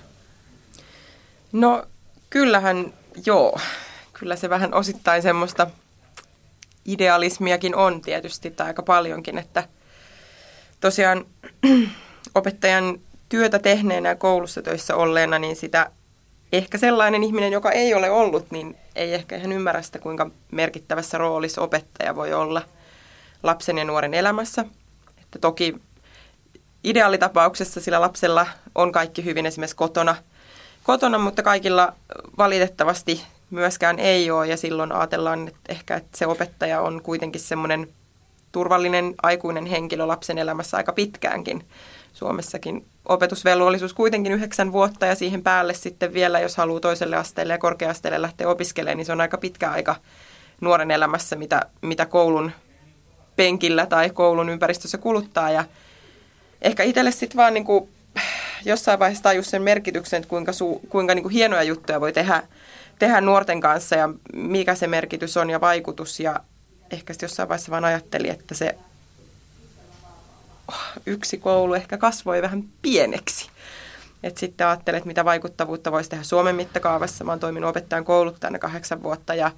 No 1.51 1.83
kyllähän 2.29 2.93
joo. 3.25 3.59
Kyllä 4.13 4.35
se 4.35 4.49
vähän 4.49 4.73
osittain 4.73 5.21
semmoista 5.21 5.67
idealismiakin 6.85 7.75
on 7.75 8.01
tietysti 8.01 8.51
tai 8.51 8.67
aika 8.67 8.83
paljonkin, 8.83 9.37
että– 9.37 9.67
tosiaan 10.79 11.25
opettajan 12.35 12.99
työtä 13.29 13.59
tehneenä 13.59 14.09
ja 14.09 14.15
koulussa 14.15 14.61
töissä 14.61 14.95
olleena, 14.95 15.39
niin 15.39 15.55
sitä 15.55 15.91
ehkä 16.53 16.77
sellainen 16.77 17.23
ihminen, 17.23 17.51
joka 17.51 17.71
ei 17.71 17.93
ole 17.93 18.09
ollut, 18.09 18.51
niin 18.51 18.75
ei 18.95 19.13
ehkä 19.13 19.35
ihan 19.35 19.51
ymmärrä 19.51 19.81
sitä, 19.81 19.99
kuinka 19.99 20.31
merkittävässä 20.51 21.17
roolissa 21.17 21.61
opettaja 21.61 22.15
voi 22.15 22.33
olla 22.33 22.61
lapsen 23.43 23.77
ja 23.77 23.85
nuoren 23.85 24.13
elämässä. 24.13 24.65
Että 25.21 25.39
toki 25.39 25.75
ideaalitapauksessa 26.83 27.81
sillä 27.81 28.01
lapsella 28.01 28.47
on 28.75 28.91
kaikki 28.91 29.25
hyvin 29.25 29.45
esimerkiksi 29.45 29.75
kotona, 29.75 30.15
kotona 30.83 31.17
mutta 31.17 31.43
kaikilla 31.43 31.93
valitettavasti 32.37 33.23
myöskään 33.49 33.99
ei 33.99 34.31
ole 34.31 34.47
ja 34.47 34.57
silloin 34.57 34.91
ajatellaan, 34.91 35.47
että 35.47 35.59
ehkä 35.69 35.95
että 35.95 36.17
se 36.17 36.27
opettaja 36.27 36.81
on 36.81 37.01
kuitenkin 37.01 37.41
semmoinen– 37.41 37.87
turvallinen 38.51 39.15
aikuinen 39.23 39.65
henkilö 39.65 40.07
lapsen 40.07 40.37
elämässä 40.37 40.77
aika 40.77 40.93
pitkäänkin. 40.93 41.65
Suomessakin 42.13 42.85
opetusvelvollisuus 43.05 43.93
kuitenkin 43.93 44.31
yhdeksän 44.31 44.71
vuotta 44.71 45.05
ja 45.05 45.15
siihen 45.15 45.43
päälle 45.43 45.73
sitten 45.73 46.13
vielä, 46.13 46.39
jos 46.39 46.57
haluaa 46.57 46.79
toiselle 46.79 47.15
asteelle 47.15 47.53
ja 47.53 47.57
korkeasteelle 47.57 48.21
lähteä 48.21 48.49
opiskelemaan, 48.49 48.97
niin 48.97 49.05
se 49.05 49.11
on 49.11 49.21
aika 49.21 49.37
pitkä 49.37 49.71
aika 49.71 49.95
nuoren 50.61 50.91
elämässä, 50.91 51.35
mitä, 51.35 51.61
mitä 51.81 52.05
koulun 52.05 52.51
penkillä 53.39 53.85
tai 53.85 54.09
koulun 54.09 54.49
ympäristössä 54.49 54.97
kuluttaa. 54.97 55.51
Ja 55.51 55.65
ehkä 56.61 56.83
itselle 56.83 57.11
sitten 57.11 57.37
vaan 57.37 57.53
niin 57.53 57.65
kuin 57.65 57.89
jossain 58.65 58.99
vaiheessa 58.99 59.23
tajus 59.23 59.49
sen 59.49 59.61
merkityksen, 59.61 60.17
että 60.17 60.29
kuinka, 60.29 60.53
su, 60.53 60.81
kuinka 60.89 61.15
niin 61.15 61.23
kuin 61.23 61.33
hienoja 61.33 61.63
juttuja 61.63 62.01
voi 62.01 62.13
tehdä, 62.13 62.43
tehdä 62.99 63.21
nuorten 63.21 63.61
kanssa 63.61 63.95
ja 63.95 64.09
mikä 64.33 64.75
se 64.75 64.87
merkitys 64.87 65.37
on 65.37 65.49
ja 65.49 65.61
vaikutus. 65.61 66.19
Ja, 66.19 66.39
ehkä 66.91 67.13
sitten 67.13 67.27
jossain 67.27 67.49
vaiheessa 67.49 67.71
vaan 67.71 67.85
ajattelin, 67.85 68.31
että 68.31 68.55
se 68.55 68.75
yksi 71.05 71.37
koulu 71.37 71.73
ehkä 71.73 71.97
kasvoi 71.97 72.41
vähän 72.41 72.63
pieneksi. 72.81 73.49
Et 74.23 74.37
sitten 74.37 74.67
ajattelin, 74.67 74.97
että 74.97 75.07
mitä 75.07 75.25
vaikuttavuutta 75.25 75.91
voisi 75.91 76.09
tehdä 76.09 76.23
Suomen 76.23 76.55
mittakaavassa. 76.55 77.23
Mä 77.23 77.31
oon 77.31 77.39
toiminut 77.39 77.69
opettajan 77.69 78.05
kouluttajana 78.05 78.59
kahdeksan 78.59 79.03
vuotta 79.03 79.35
ja 79.35 79.51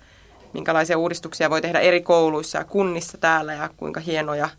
minkälaisia 0.53 0.97
uudistuksia 0.97 1.49
voi 1.49 1.61
tehdä 1.61 1.79
eri 1.79 2.01
kouluissa 2.01 2.57
ja 2.57 2.63
kunnissa 2.63 3.17
täällä 3.17 3.53
ja 3.53 3.69
kuinka 3.77 3.99
hienoja 3.99 4.49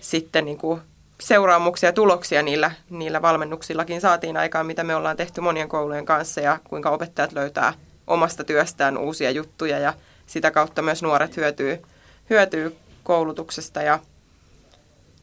sitten 0.00 0.44
niin 0.44 0.58
kuin 0.58 0.80
seuraamuksia 1.20 1.88
ja 1.88 1.92
tuloksia 1.92 2.42
niillä, 2.42 2.70
niillä 2.90 3.22
valmennuksillakin 3.22 4.00
saatiin 4.00 4.36
aikaan, 4.36 4.66
mitä 4.66 4.84
me 4.84 4.96
ollaan 4.96 5.16
tehty 5.16 5.40
monien 5.40 5.68
koulujen 5.68 6.04
kanssa 6.04 6.40
ja 6.40 6.58
kuinka 6.64 6.90
opettajat 6.90 7.32
löytää 7.32 7.72
omasta 8.06 8.44
työstään 8.44 8.98
uusia 8.98 9.30
juttuja 9.30 9.78
ja 9.78 9.94
sitä 10.26 10.50
kautta 10.50 10.82
myös 10.82 11.02
nuoret 11.02 11.36
hyötyy, 11.36 11.82
hyötyy 12.30 12.76
koulutuksesta. 13.02 13.82
Ja 13.82 13.98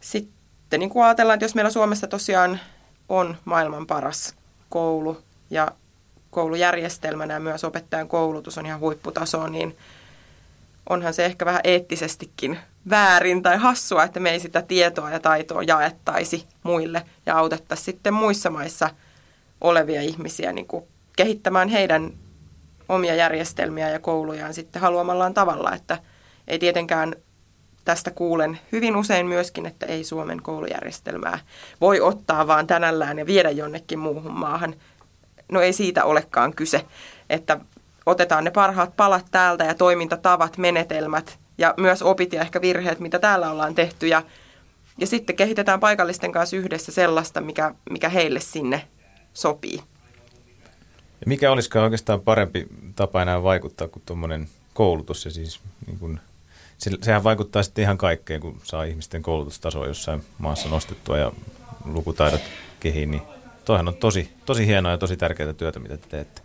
sitten 0.02 0.80
niin 0.80 0.90
kuin 0.90 1.06
ajatellaan, 1.06 1.36
että 1.36 1.46
jos 1.46 1.56
meillä 1.56 1.72
Suomessa 1.72 2.08
tosiaan 2.08 2.60
on 3.10 3.38
maailman 3.46 3.88
paras 3.88 4.36
koulu 4.70 5.22
ja 5.50 5.72
koulujärjestelmänä 6.32 7.34
ja 7.34 7.40
myös 7.40 7.64
opettajan 7.64 8.08
koulutus 8.08 8.58
on 8.58 8.66
ihan 8.66 8.80
huipputaso, 8.80 9.48
niin 9.48 9.78
onhan 10.90 11.14
se 11.14 11.26
ehkä 11.26 11.46
vähän 11.46 11.62
eettisestikin 11.64 12.60
väärin 12.90 13.44
tai 13.44 13.58
hassua, 13.58 14.04
että 14.04 14.20
me 14.20 14.30
ei 14.30 14.40
sitä 14.40 14.62
tietoa 14.62 15.12
ja 15.12 15.20
taitoa 15.20 15.64
jaettaisi 15.64 16.46
muille 16.64 17.02
ja 17.26 17.38
autettaisiin 17.38 17.86
sitten 17.86 18.14
muissa 18.14 18.50
maissa 18.50 18.90
olevia 19.62 20.02
ihmisiä 20.02 20.54
niin 20.54 20.68
kuin 20.68 20.84
kehittämään 21.16 21.70
heidän 21.70 22.14
omia 22.90 23.16
järjestelmiä 23.16 23.90
ja 23.90 24.00
koulujaan 24.00 24.54
sitten 24.54 24.82
haluamallaan 24.82 25.34
tavalla, 25.34 25.76
että 25.76 25.98
ei 26.48 26.60
tietenkään 26.60 27.16
tästä 27.86 28.12
kuulen 28.12 28.60
hyvin 28.72 28.96
usein 28.96 29.28
myöskin, 29.28 29.66
että 29.66 29.86
ei 29.86 30.04
Suomen 30.04 30.42
koulujärjestelmää 30.42 31.40
voi 31.82 32.02
ottaa 32.02 32.48
vaan 32.48 32.68
tänällään 32.68 33.20
ja 33.20 33.26
viedä 33.26 33.50
jonnekin 33.50 34.00
muuhun 34.00 34.40
maahan. 34.40 34.76
No 35.50 35.62
ei 35.62 35.74
siitä 35.74 36.04
olekaan 36.04 36.54
kyse, 36.56 36.86
että 37.30 37.60
otetaan 38.06 38.44
ne 38.44 38.52
parhaat 38.52 38.96
palat 38.98 39.26
täältä 39.32 39.64
ja 39.64 39.74
toimintatavat, 39.74 40.58
menetelmät 40.58 41.40
ja 41.58 41.74
myös 41.78 42.02
opit 42.02 42.34
ja 42.34 42.42
ehkä 42.42 42.62
virheet, 42.62 43.00
mitä 43.00 43.20
täällä 43.20 43.52
ollaan 43.52 43.76
tehty 43.76 44.08
ja, 44.08 44.24
ja 44.98 45.08
sitten 45.08 45.36
kehitetään 45.36 45.80
paikallisten 45.80 46.32
kanssa 46.32 46.58
yhdessä 46.58 46.92
sellaista, 46.92 47.42
mikä, 47.42 47.74
mikä 47.90 48.10
heille 48.10 48.40
sinne 48.40 48.88
sopii. 49.34 49.80
Ja 51.22 51.26
mikä 51.26 51.52
olisikaan 51.52 51.84
oikeastaan 51.84 52.22
parempi 52.22 52.68
tapa 52.96 53.22
enää 53.22 53.44
vaikuttaa 53.44 53.88
kuin 53.88 54.04
tuommoinen 54.06 54.50
koulutus 54.74 55.26
ja 55.26 55.32
siis 55.32 55.60
niin 55.88 56.00
kuin, 56.00 56.20
se, 56.78 56.92
sehän 57.02 57.24
vaikuttaa 57.24 57.64
sitten 57.64 57.84
ihan 57.84 57.98
kaikkeen, 57.98 58.42
kun 58.42 58.62
saa 58.64 58.84
ihmisten 58.84 59.22
koulutustasoa 59.22 59.88
jossain 59.88 60.24
maassa 60.38 60.70
nostettua 60.70 61.18
ja 61.18 61.32
lukutaidot 61.86 62.42
kehiin, 62.80 63.12
niin 63.12 63.22
toihan 63.70 63.88
on 63.88 63.96
tosi, 63.96 64.30
tosi 64.46 64.68
hienoa 64.68 64.92
ja 64.92 64.98
tosi 64.98 65.18
tärkeää 65.18 65.54
työtä, 65.54 65.80
mitä 65.80 65.98
te 65.98 66.08
teette. 66.10 66.42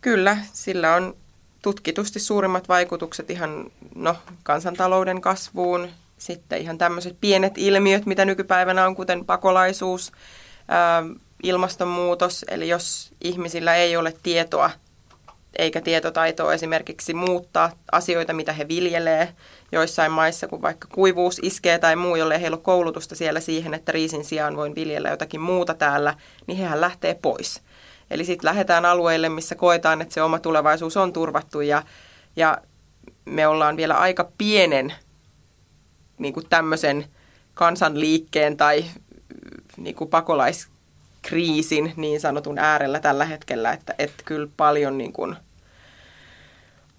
Kyllä, 0.00 0.36
sillä 0.52 0.94
on 0.94 1.16
tutkitusti 1.62 2.20
suurimmat 2.20 2.68
vaikutukset 2.68 3.30
ihan 3.30 3.70
no, 3.94 4.16
kansantalouden 4.42 5.20
kasvuun, 5.20 5.88
sitten 6.18 6.60
ihan 6.60 6.78
tämmöiset 6.78 7.16
pienet 7.20 7.58
ilmiöt, 7.58 8.06
mitä 8.06 8.24
nykypäivänä 8.24 8.86
on, 8.86 8.96
kuten 8.96 9.24
pakolaisuus, 9.24 10.12
ää, 10.68 11.02
ilmastonmuutos, 11.42 12.44
eli 12.48 12.68
jos 12.68 13.12
ihmisillä 13.20 13.74
ei 13.74 13.96
ole 13.96 14.14
tietoa 14.22 14.70
eikä 15.58 15.80
tietotaitoa 15.80 16.54
esimerkiksi 16.54 17.14
muuttaa 17.14 17.70
asioita, 17.92 18.32
mitä 18.32 18.52
he 18.52 18.68
viljelee 18.68 19.34
joissain 19.72 20.12
maissa, 20.12 20.48
kun 20.48 20.62
vaikka 20.62 20.88
kuivuus 20.94 21.40
iskee 21.42 21.78
tai 21.78 21.96
muu, 21.96 22.16
jolle 22.16 22.40
heillä 22.40 22.54
ole 22.54 22.62
koulutusta 22.62 23.14
siellä 23.14 23.40
siihen, 23.40 23.74
että 23.74 23.92
riisin 23.92 24.24
sijaan 24.24 24.56
voin 24.56 24.74
viljellä 24.74 25.08
jotakin 25.08 25.40
muuta 25.40 25.74
täällä, 25.74 26.14
niin 26.46 26.58
hehän 26.58 26.80
lähtee 26.80 27.18
pois. 27.22 27.60
Eli 28.10 28.24
sitten 28.24 28.48
lähdetään 28.48 28.84
alueille, 28.84 29.28
missä 29.28 29.54
koetaan, 29.54 30.02
että 30.02 30.14
se 30.14 30.22
oma 30.22 30.38
tulevaisuus 30.38 30.96
on 30.96 31.12
turvattu 31.12 31.60
ja, 31.60 31.82
ja 32.36 32.58
me 33.24 33.46
ollaan 33.46 33.76
vielä 33.76 33.94
aika 33.94 34.30
pienen 34.38 34.94
niin 36.18 36.34
kuin 36.34 36.48
tämmöisen 36.48 37.06
kansanliikkeen 37.54 38.56
tai 38.56 38.84
niin 39.76 39.96
kuin 39.96 40.10
pakolaiskriisin 40.10 41.92
niin 41.96 42.20
sanotun 42.20 42.58
äärellä 42.58 43.00
tällä 43.00 43.24
hetkellä, 43.24 43.72
että, 43.72 43.94
että 43.98 44.22
kyllä 44.24 44.48
paljon 44.56 44.98
niin 44.98 45.12
kuin 45.12 45.36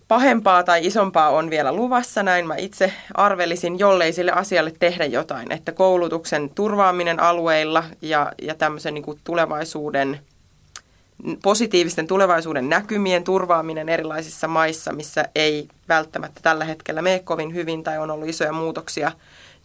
pahempaa 0.08 0.64
tai 0.64 0.86
isompaa 0.86 1.30
on 1.30 1.50
vielä 1.50 1.74
luvassa, 1.74 2.24
näin 2.24 2.48
mä 2.48 2.56
itse 2.56 2.94
arvelisin, 3.14 3.80
jollei 3.80 4.14
sille 4.14 4.32
asialle 4.32 4.74
tehdä 4.80 5.06
jotain, 5.06 5.52
että 5.52 5.72
koulutuksen 5.72 6.50
turvaaminen 6.56 7.20
alueilla 7.20 7.84
ja, 8.02 8.32
ja 8.42 8.56
tämmöisen 8.56 8.94
niin 8.94 9.04
kuin 9.04 9.20
tulevaisuuden– 9.24 10.20
positiivisten 11.44 12.08
tulevaisuuden 12.08 12.70
näkymien 12.70 13.24
turvaaminen 13.24 13.90
erilaisissa 13.90 14.48
maissa, 14.48 14.94
missä 14.94 15.26
ei 15.36 15.68
välttämättä 15.90 16.40
tällä 16.44 16.66
hetkellä 16.66 17.02
mene 17.02 17.20
kovin 17.20 17.54
hyvin 17.54 17.84
tai 17.84 17.98
on 17.98 18.12
ollut 18.12 18.30
isoja 18.30 18.52
muutoksia 18.52 19.12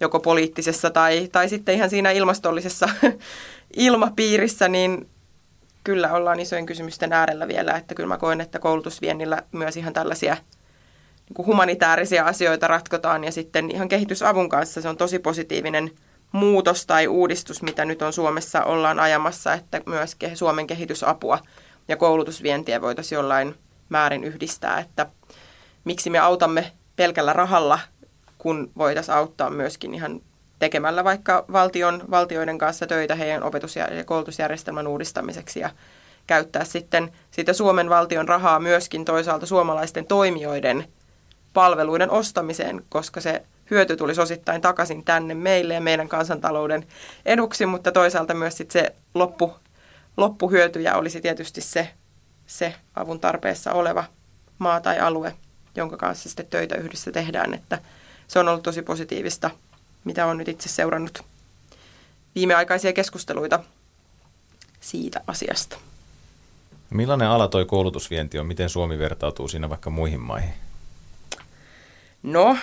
joko 0.00 0.20
poliittisessa 0.20 0.90
tai, 0.90 1.28
tai 1.32 1.48
sitten 1.48 1.74
ihan 1.74 1.90
siinä 1.90 2.10
ilmastollisessa 2.10 2.88
ilmapiirissä, 3.76 4.68
niin 4.68 5.08
kyllä 5.84 6.12
ollaan 6.12 6.40
isojen 6.40 6.66
kysymysten 6.66 7.12
äärellä 7.12 7.48
vielä, 7.48 7.72
että 7.72 7.94
kyllä 7.94 8.08
mä 8.08 8.18
koen, 8.18 8.40
että 8.40 8.58
koulutusviennillä 8.58 9.42
myös 9.52 9.76
ihan 9.76 9.92
tällaisia 9.92 10.34
niin 10.34 11.34
kuin 11.34 11.46
humanitaarisia 11.46 12.24
asioita 12.24 12.66
ratkotaan 12.66 13.24
ja 13.24 13.32
sitten 13.32 13.70
ihan 13.70 13.88
kehitysavun 13.88 14.48
kanssa 14.48 14.80
se 14.80 14.88
on 14.88 14.96
tosi 14.96 15.18
positiivinen– 15.18 15.90
muutos 16.32 16.86
tai 16.86 17.08
uudistus, 17.08 17.62
mitä 17.62 17.84
nyt 17.84 18.02
on 18.02 18.12
Suomessa 18.12 18.64
ollaan 18.64 19.00
ajamassa, 19.00 19.54
että 19.54 19.80
myös 19.86 20.16
Suomen 20.34 20.66
kehitysapua 20.66 21.38
ja 21.88 21.96
koulutusvientiä 21.96 22.80
voitaisiin 22.80 23.16
jollain 23.16 23.54
määrin 23.88 24.24
yhdistää, 24.24 24.78
että 24.78 25.06
miksi 25.84 26.10
me 26.10 26.18
autamme 26.18 26.72
pelkällä 26.96 27.32
rahalla, 27.32 27.78
kun 28.38 28.70
voitaisiin 28.78 29.14
auttaa 29.14 29.50
myöskin 29.50 29.94
ihan 29.94 30.20
tekemällä 30.60 31.04
vaikka 31.04 31.44
valtion, 31.52 32.02
valtioiden 32.10 32.58
kanssa 32.58 32.86
töitä 32.86 33.14
heidän 33.14 33.42
opetus- 33.42 33.76
ja 33.76 34.04
koulutusjärjestelmän 34.04 34.86
uudistamiseksi 34.86 35.60
ja 35.60 35.70
käyttää 36.26 36.64
sitten 36.64 37.12
sitä 37.30 37.52
Suomen 37.52 37.90
valtion 37.90 38.28
rahaa 38.28 38.60
myöskin 38.60 39.04
toisaalta 39.04 39.46
suomalaisten 39.46 40.06
toimijoiden 40.06 40.84
palveluiden 41.54 42.10
ostamiseen, 42.10 42.82
koska 42.88 43.20
se 43.20 43.42
hyöty 43.70 43.96
tulisi 43.96 44.20
osittain 44.20 44.60
takaisin 44.60 45.04
tänne 45.04 45.34
meille 45.34 45.74
ja 45.74 45.80
meidän 45.80 46.08
kansantalouden 46.08 46.86
eduksi, 47.26 47.66
mutta 47.66 47.92
toisaalta 47.92 48.34
myös 48.34 48.56
sit 48.56 48.70
se 48.70 48.94
loppu, 49.14 49.56
loppuhyötyjä 50.16 50.96
olisi 50.96 51.20
tietysti 51.20 51.60
se, 51.60 51.88
se 52.46 52.74
avun 52.94 53.20
tarpeessa 53.20 53.72
oleva 53.72 54.04
maa 54.58 54.80
tai 54.80 54.98
alue, 54.98 55.34
jonka 55.76 55.96
kanssa 55.96 56.28
sitten 56.28 56.46
töitä 56.46 56.76
yhdessä 56.76 57.12
tehdään, 57.12 57.54
että 57.54 57.78
se 58.28 58.38
on 58.38 58.48
ollut 58.48 58.62
tosi 58.62 58.82
positiivista, 58.82 59.50
mitä 60.04 60.26
on 60.26 60.38
nyt 60.38 60.48
itse 60.48 60.68
seurannut 60.68 61.22
viimeaikaisia 62.34 62.92
keskusteluita 62.92 63.64
siitä 64.80 65.20
asiasta. 65.26 65.76
Millainen 66.90 67.28
ala 67.28 67.48
toi 67.48 67.64
koulutusvienti 67.64 68.38
on? 68.38 68.46
Miten 68.46 68.68
Suomi 68.68 68.98
vertautuu 68.98 69.48
siinä 69.48 69.68
vaikka 69.68 69.90
muihin 69.90 70.20
maihin? 70.20 70.54
No, 72.22 72.56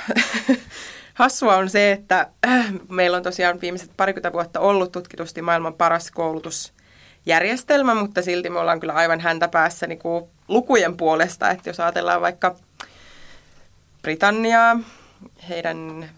hassua 1.13 1.55
on 1.55 1.69
se, 1.69 1.91
että 1.91 2.29
äh, 2.47 2.73
meillä 2.89 3.17
on 3.17 3.23
tosiaan 3.23 3.61
viimeiset 3.61 3.91
parikymmentä 3.97 4.33
vuotta 4.33 4.59
ollut 4.59 4.91
tutkitusti 4.91 5.41
maailman 5.41 5.73
paras 5.73 6.11
koulutusjärjestelmä, 6.11 7.95
mutta 7.95 8.21
silti 8.21 8.49
me 8.49 8.59
ollaan 8.59 8.79
kyllä 8.79 8.93
aivan 8.93 9.19
häntä 9.19 9.47
päässä 9.47 9.87
niin 9.87 9.99
kuin 9.99 10.25
lukujen 10.47 10.97
puolesta. 10.97 11.49
Että 11.49 11.69
jos 11.69 11.79
ajatellaan 11.79 12.21
vaikka 12.21 12.55
Britanniaa, 14.01 14.79
heidän 15.49 16.09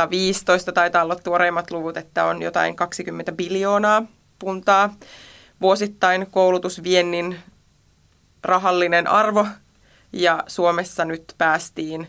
2015 0.00 0.72
taitaa 0.72 1.02
olla 1.02 1.16
tuoreimmat 1.16 1.70
luvut, 1.70 1.96
että 1.96 2.24
on 2.24 2.42
jotain 2.42 2.76
20 2.76 3.32
biljoonaa 3.32 4.02
puntaa 4.38 4.94
vuosittain 5.60 6.26
koulutusviennin 6.30 7.38
rahallinen 8.44 9.06
arvo. 9.06 9.46
Ja 10.12 10.44
Suomessa 10.46 11.04
nyt 11.04 11.34
päästiin 11.38 12.08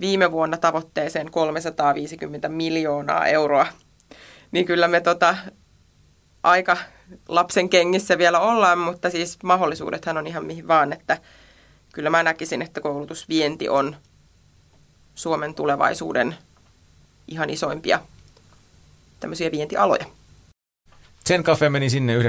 viime 0.00 0.32
vuonna 0.32 0.56
tavoitteeseen 0.56 1.30
350 1.30 2.48
miljoonaa 2.48 3.26
euroa. 3.26 3.66
Niin 4.52 4.66
kyllä 4.66 4.88
me 4.88 5.00
tota, 5.00 5.36
aika 6.42 6.76
lapsen 7.28 7.68
kengissä 7.68 8.18
vielä 8.18 8.40
ollaan, 8.40 8.78
mutta 8.78 9.10
siis 9.10 9.38
mahdollisuudethan 9.42 10.18
on 10.18 10.26
ihan 10.26 10.44
mihin 10.44 10.68
vaan, 10.68 10.92
että 10.92 11.18
kyllä 11.94 12.10
mä 12.10 12.22
näkisin, 12.22 12.62
että 12.62 12.80
koulutusvienti 12.80 13.68
on 13.68 13.96
Suomen 15.14 15.54
tulevaisuuden 15.54 16.36
ihan 17.32 17.50
isoimpia 17.50 18.00
tämmöisiä 19.20 19.50
vientialoja. 19.50 20.06
Sen 21.24 21.42
kafe 21.42 21.68
meni 21.68 21.90
sinne 21.90 22.18
9.35 22.18 22.24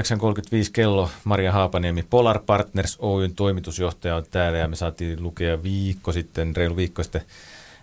kello. 0.72 1.10
Maria 1.24 1.52
Haapaniemi, 1.52 2.02
Polar 2.02 2.40
Partners 2.46 2.98
Oyn 3.00 3.34
toimitusjohtaja 3.34 4.16
on 4.16 4.24
täällä 4.30 4.58
ja 4.58 4.68
me 4.68 4.76
saatiin 4.76 5.22
lukea 5.22 5.62
viikko 5.62 6.12
sitten, 6.12 6.56
reilu 6.56 6.76
viikko 6.76 7.02
sitten 7.02 7.22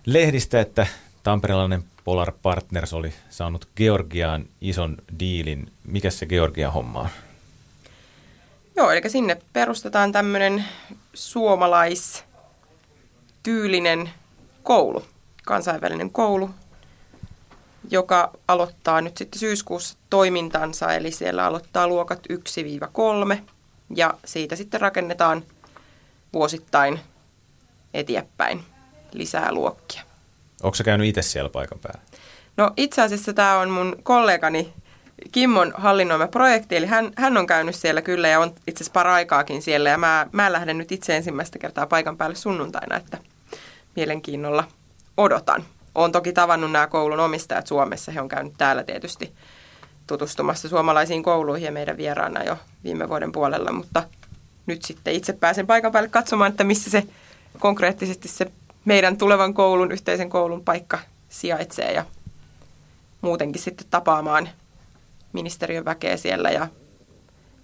lehdistä, 0.05 0.61
että 0.61 0.87
tamperelainen 1.23 1.83
Polar 2.03 2.31
Partners 2.41 2.93
oli 2.93 3.13
saanut 3.29 3.67
Georgiaan 3.75 4.45
ison 4.61 4.97
diilin. 5.19 5.71
Mikä 5.87 6.09
se 6.09 6.25
Georgian 6.25 6.73
homma 6.73 6.99
on? 6.99 7.09
Joo, 8.75 8.91
eli 8.91 9.09
sinne 9.09 9.37
perustetaan 9.53 10.11
tämmöinen 10.11 10.65
suomalaistyylinen 11.13 14.09
koulu, 14.63 15.05
kansainvälinen 15.45 16.11
koulu, 16.11 16.49
joka 17.89 18.31
aloittaa 18.47 19.01
nyt 19.01 19.17
sitten 19.17 19.39
syyskuussa 19.39 19.97
toimintansa, 20.09 20.93
eli 20.93 21.11
siellä 21.11 21.45
aloittaa 21.45 21.87
luokat 21.87 22.19
1-3 23.33 23.37
ja 23.95 24.13
siitä 24.25 24.55
sitten 24.55 24.81
rakennetaan 24.81 25.43
vuosittain 26.33 26.99
eteenpäin 27.93 28.63
lisää 29.11 29.51
luokkia. 29.51 30.01
Onko 30.63 30.75
se 30.75 30.83
käynyt 30.83 31.07
itse 31.07 31.21
siellä 31.21 31.49
paikan 31.49 31.79
päällä? 31.79 32.01
No 32.57 32.71
itse 32.77 33.01
asiassa 33.01 33.33
tämä 33.33 33.59
on 33.59 33.69
mun 33.69 33.95
kollegani 34.03 34.73
Kimmon 35.31 35.73
hallinnoima 35.77 36.27
projekti, 36.27 36.75
eli 36.75 36.85
hän, 36.85 37.11
hän 37.15 37.37
on 37.37 37.47
käynyt 37.47 37.75
siellä 37.75 38.01
kyllä 38.01 38.27
ja 38.27 38.39
on 38.39 38.49
itse 38.67 38.83
asiassa 38.83 38.93
paraikaakin 38.93 39.61
siellä 39.61 39.89
ja 39.89 39.97
mä, 39.97 40.27
mä 40.31 40.51
lähden 40.51 40.77
nyt 40.77 40.91
itse 40.91 41.15
ensimmäistä 41.15 41.59
kertaa 41.59 41.87
paikan 41.87 42.17
päälle 42.17 42.35
sunnuntaina, 42.35 42.95
että 42.95 43.17
mielenkiinnolla 43.95 44.63
odotan. 45.17 45.65
Olen 45.95 46.11
toki 46.11 46.33
tavannut 46.33 46.71
nämä 46.71 46.87
koulun 46.87 47.19
omistajat 47.19 47.67
Suomessa, 47.67 48.11
he 48.11 48.21
on 48.21 48.29
käynyt 48.29 48.53
täällä 48.57 48.83
tietysti 48.83 49.33
tutustumassa 50.07 50.69
suomalaisiin 50.69 51.23
kouluihin 51.23 51.65
ja 51.65 51.71
meidän 51.71 51.97
vieraana 51.97 52.43
jo 52.43 52.57
viime 52.83 53.09
vuoden 53.09 53.31
puolella, 53.31 53.71
mutta 53.71 54.03
nyt 54.65 54.83
sitten 54.83 55.13
itse 55.13 55.33
pääsen 55.33 55.67
paikan 55.67 55.91
päälle 55.91 56.09
katsomaan, 56.09 56.51
että 56.51 56.63
missä 56.63 56.89
se 56.89 57.03
konkreettisesti 57.59 58.27
se 58.27 58.51
meidän 58.85 59.17
tulevan 59.17 59.53
koulun, 59.53 59.91
yhteisen 59.91 60.29
koulun 60.29 60.63
paikka 60.63 60.99
sijaitsee 61.29 61.91
ja 61.91 62.05
muutenkin 63.21 63.61
sitten 63.61 63.87
tapaamaan 63.89 64.49
ministeriön 65.33 65.85
väkeä 65.85 66.17
siellä 66.17 66.49
ja 66.49 66.67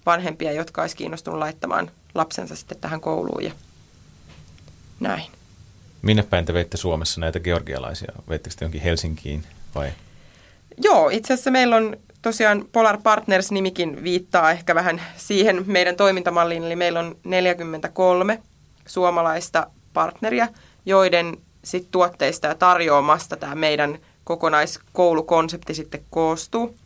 vanhempia, 0.06 0.52
jotka 0.52 0.80
olisi 0.80 0.96
kiinnostunut 0.96 1.38
laittamaan 1.38 1.90
lapsensa 2.14 2.56
sitten 2.56 2.78
tähän 2.78 3.00
kouluun 3.00 3.44
ja 3.44 3.52
näin. 5.00 5.37
Minne 6.02 6.22
päin 6.22 6.44
te 6.44 6.54
veitte 6.54 6.76
Suomessa 6.76 7.20
näitä 7.20 7.40
georgialaisia? 7.40 8.12
Veittekö 8.28 8.56
te 8.58 8.64
jonkin 8.64 8.80
Helsinkiin 8.80 9.44
vai? 9.74 9.92
Joo, 10.82 11.08
itse 11.08 11.34
asiassa 11.34 11.50
meillä 11.50 11.76
on 11.76 11.96
tosiaan 12.22 12.64
Polar 12.72 12.98
Partners-nimikin 13.02 14.02
viittaa 14.02 14.50
ehkä 14.50 14.74
vähän 14.74 15.02
siihen 15.16 15.62
meidän 15.66 15.96
toimintamalliin, 15.96 16.64
eli 16.64 16.76
meillä 16.76 17.00
on 17.00 17.16
43 17.24 18.42
suomalaista 18.86 19.66
partneria, 19.92 20.48
joiden 20.86 21.36
sit 21.64 21.88
tuotteista 21.90 22.46
ja 22.46 22.54
tarjoamasta 22.54 23.36
tämä 23.36 23.54
meidän 23.54 23.98
kokonaiskoulukonsepti 24.24 25.74
sitten 25.74 26.04
koostuu. 26.10 26.76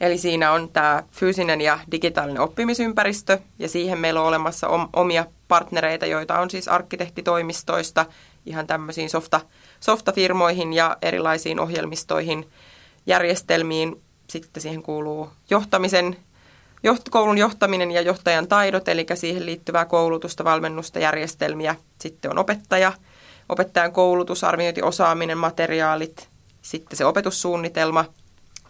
Eli 0.00 0.18
siinä 0.18 0.52
on 0.52 0.68
tämä 0.68 1.02
fyysinen 1.12 1.60
ja 1.60 1.78
digitaalinen 1.90 2.42
oppimisympäristö 2.42 3.38
ja 3.58 3.68
siihen 3.68 3.98
meillä 3.98 4.20
on 4.20 4.26
olemassa 4.26 4.68
omia 4.92 5.26
partnereita, 5.52 6.06
joita 6.06 6.38
on 6.38 6.50
siis 6.50 6.68
arkkitehtitoimistoista 6.68 8.06
ihan 8.46 8.66
tämmöisiin 8.66 9.10
softa, 9.10 9.40
softafirmoihin 9.80 10.72
ja 10.72 10.96
erilaisiin 11.02 11.60
ohjelmistoihin, 11.60 12.50
järjestelmiin. 13.06 14.02
Sitten 14.30 14.62
siihen 14.62 14.82
kuuluu 14.82 15.30
johtamisen, 15.50 16.16
joht, 16.82 17.08
koulun 17.10 17.38
johtaminen 17.38 17.90
ja 17.90 18.00
johtajan 18.00 18.48
taidot, 18.48 18.88
eli 18.88 19.06
siihen 19.14 19.46
liittyvää 19.46 19.84
koulutusta, 19.84 20.44
valmennusta, 20.44 20.98
järjestelmiä. 20.98 21.76
Sitten 22.00 22.30
on 22.30 22.38
opettaja, 22.38 22.92
opettajan 23.48 23.92
koulutus, 23.92 24.44
arviointi, 24.44 24.82
osaaminen, 24.82 25.38
materiaalit, 25.38 26.28
sitten 26.62 26.96
se 26.96 27.04
opetussuunnitelma 27.04 28.04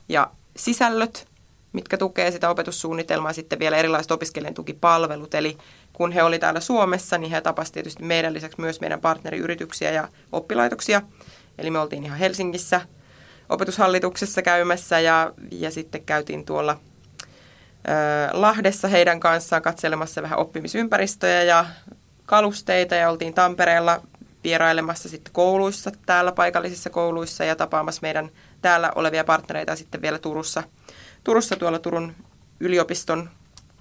ja 0.08 0.30
sisällöt, 0.56 1.28
mitkä 1.72 1.96
tukee 1.96 2.30
sitä 2.30 2.50
opetussuunnitelmaa, 2.50 3.32
sitten 3.32 3.58
vielä 3.58 3.76
erilaiset 3.76 4.12
opiskelijan 4.12 4.54
tukipalvelut. 4.54 5.34
Eli 5.34 5.58
kun 5.92 6.12
he 6.12 6.22
oli 6.22 6.38
täällä 6.38 6.60
Suomessa, 6.60 7.18
niin 7.18 7.30
he 7.30 7.40
tapasivat 7.40 7.74
tietysti 7.74 8.02
meidän 8.02 8.34
lisäksi 8.34 8.60
myös 8.60 8.80
meidän 8.80 9.00
partneriyrityksiä 9.00 9.90
ja 9.90 10.08
oppilaitoksia. 10.32 11.02
Eli 11.58 11.70
me 11.70 11.78
oltiin 11.78 12.04
ihan 12.04 12.18
Helsingissä 12.18 12.80
opetushallituksessa 13.48 14.42
käymässä 14.42 15.00
ja, 15.00 15.32
ja 15.50 15.70
sitten 15.70 16.04
käytiin 16.04 16.44
tuolla 16.44 16.76
ö, 17.88 18.28
Lahdessa 18.32 18.88
heidän 18.88 19.20
kanssaan 19.20 19.62
katselemassa 19.62 20.22
vähän 20.22 20.38
oppimisympäristöjä 20.38 21.42
ja 21.42 21.66
kalusteita 22.26 22.94
ja 22.94 23.10
oltiin 23.10 23.34
Tampereella 23.34 24.00
vierailemassa 24.44 25.08
sitten 25.08 25.32
kouluissa, 25.32 25.90
täällä 26.06 26.32
paikallisissa 26.32 26.90
kouluissa 26.90 27.44
ja 27.44 27.56
tapaamassa 27.56 27.98
meidän 28.02 28.30
täällä 28.62 28.92
olevia 28.94 29.24
partnereita 29.24 29.76
sitten 29.76 30.02
vielä 30.02 30.18
Turussa, 30.18 30.62
Turussa 31.24 31.56
tuolla 31.56 31.78
Turun 31.78 32.14
yliopiston 32.60 33.30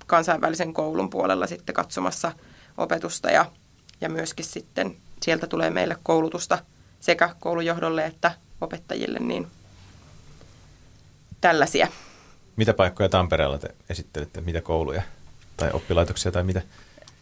kansainvälisen 0.07 0.73
koulun 0.73 1.09
puolella 1.09 1.47
sitten 1.47 1.75
katsomassa 1.75 2.31
opetusta 2.77 3.31
ja, 3.31 3.45
ja 4.01 4.09
myöskin 4.09 4.45
sitten 4.45 4.97
sieltä 5.21 5.47
tulee 5.47 5.69
meille 5.69 5.97
koulutusta 6.03 6.59
sekä 6.99 7.35
koulujohdolle 7.39 8.05
että 8.05 8.31
opettajille, 8.61 9.19
niin 9.19 9.47
tällaisia. 11.41 11.87
Mitä 12.55 12.73
paikkoja 12.73 13.09
Tampereella 13.09 13.57
te 13.57 13.75
esittelitte? 13.89 14.41
Mitä 14.41 14.61
kouluja 14.61 15.01
tai 15.57 15.69
oppilaitoksia 15.73 16.31
tai 16.31 16.43
mitä? 16.43 16.61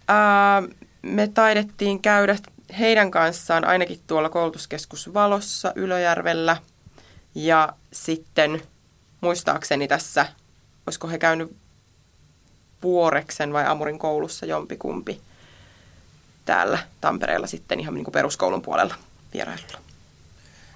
Ää, 0.08 0.64
me 1.02 1.28
taidettiin 1.28 2.02
käydä 2.02 2.36
heidän 2.80 3.12
kanssaan 3.12 3.66
ainakin 3.66 4.00
tuolla 4.08 4.30
koulutuskeskus 4.30 5.14
Valossa 5.14 5.74
Ylöjärvellä 5.76 6.58
ja 7.36 7.74
sitten 7.94 8.62
muistaakseni 9.22 9.88
tässä, 9.88 10.26
olisiko 10.88 11.08
he 11.08 11.18
käynyt 11.18 11.56
Vuoreksen 12.84 13.54
vai 13.54 13.66
Amurin 13.66 14.00
koulussa 14.00 14.46
jompikumpi 14.46 15.22
täällä 16.46 16.80
Tampereella 17.02 17.48
sitten 17.48 17.80
ihan 17.80 17.94
niin 17.94 18.04
kuin 18.04 18.14
peruskoulun 18.14 18.62
puolella 18.62 18.96
vierailulla. 19.34 19.80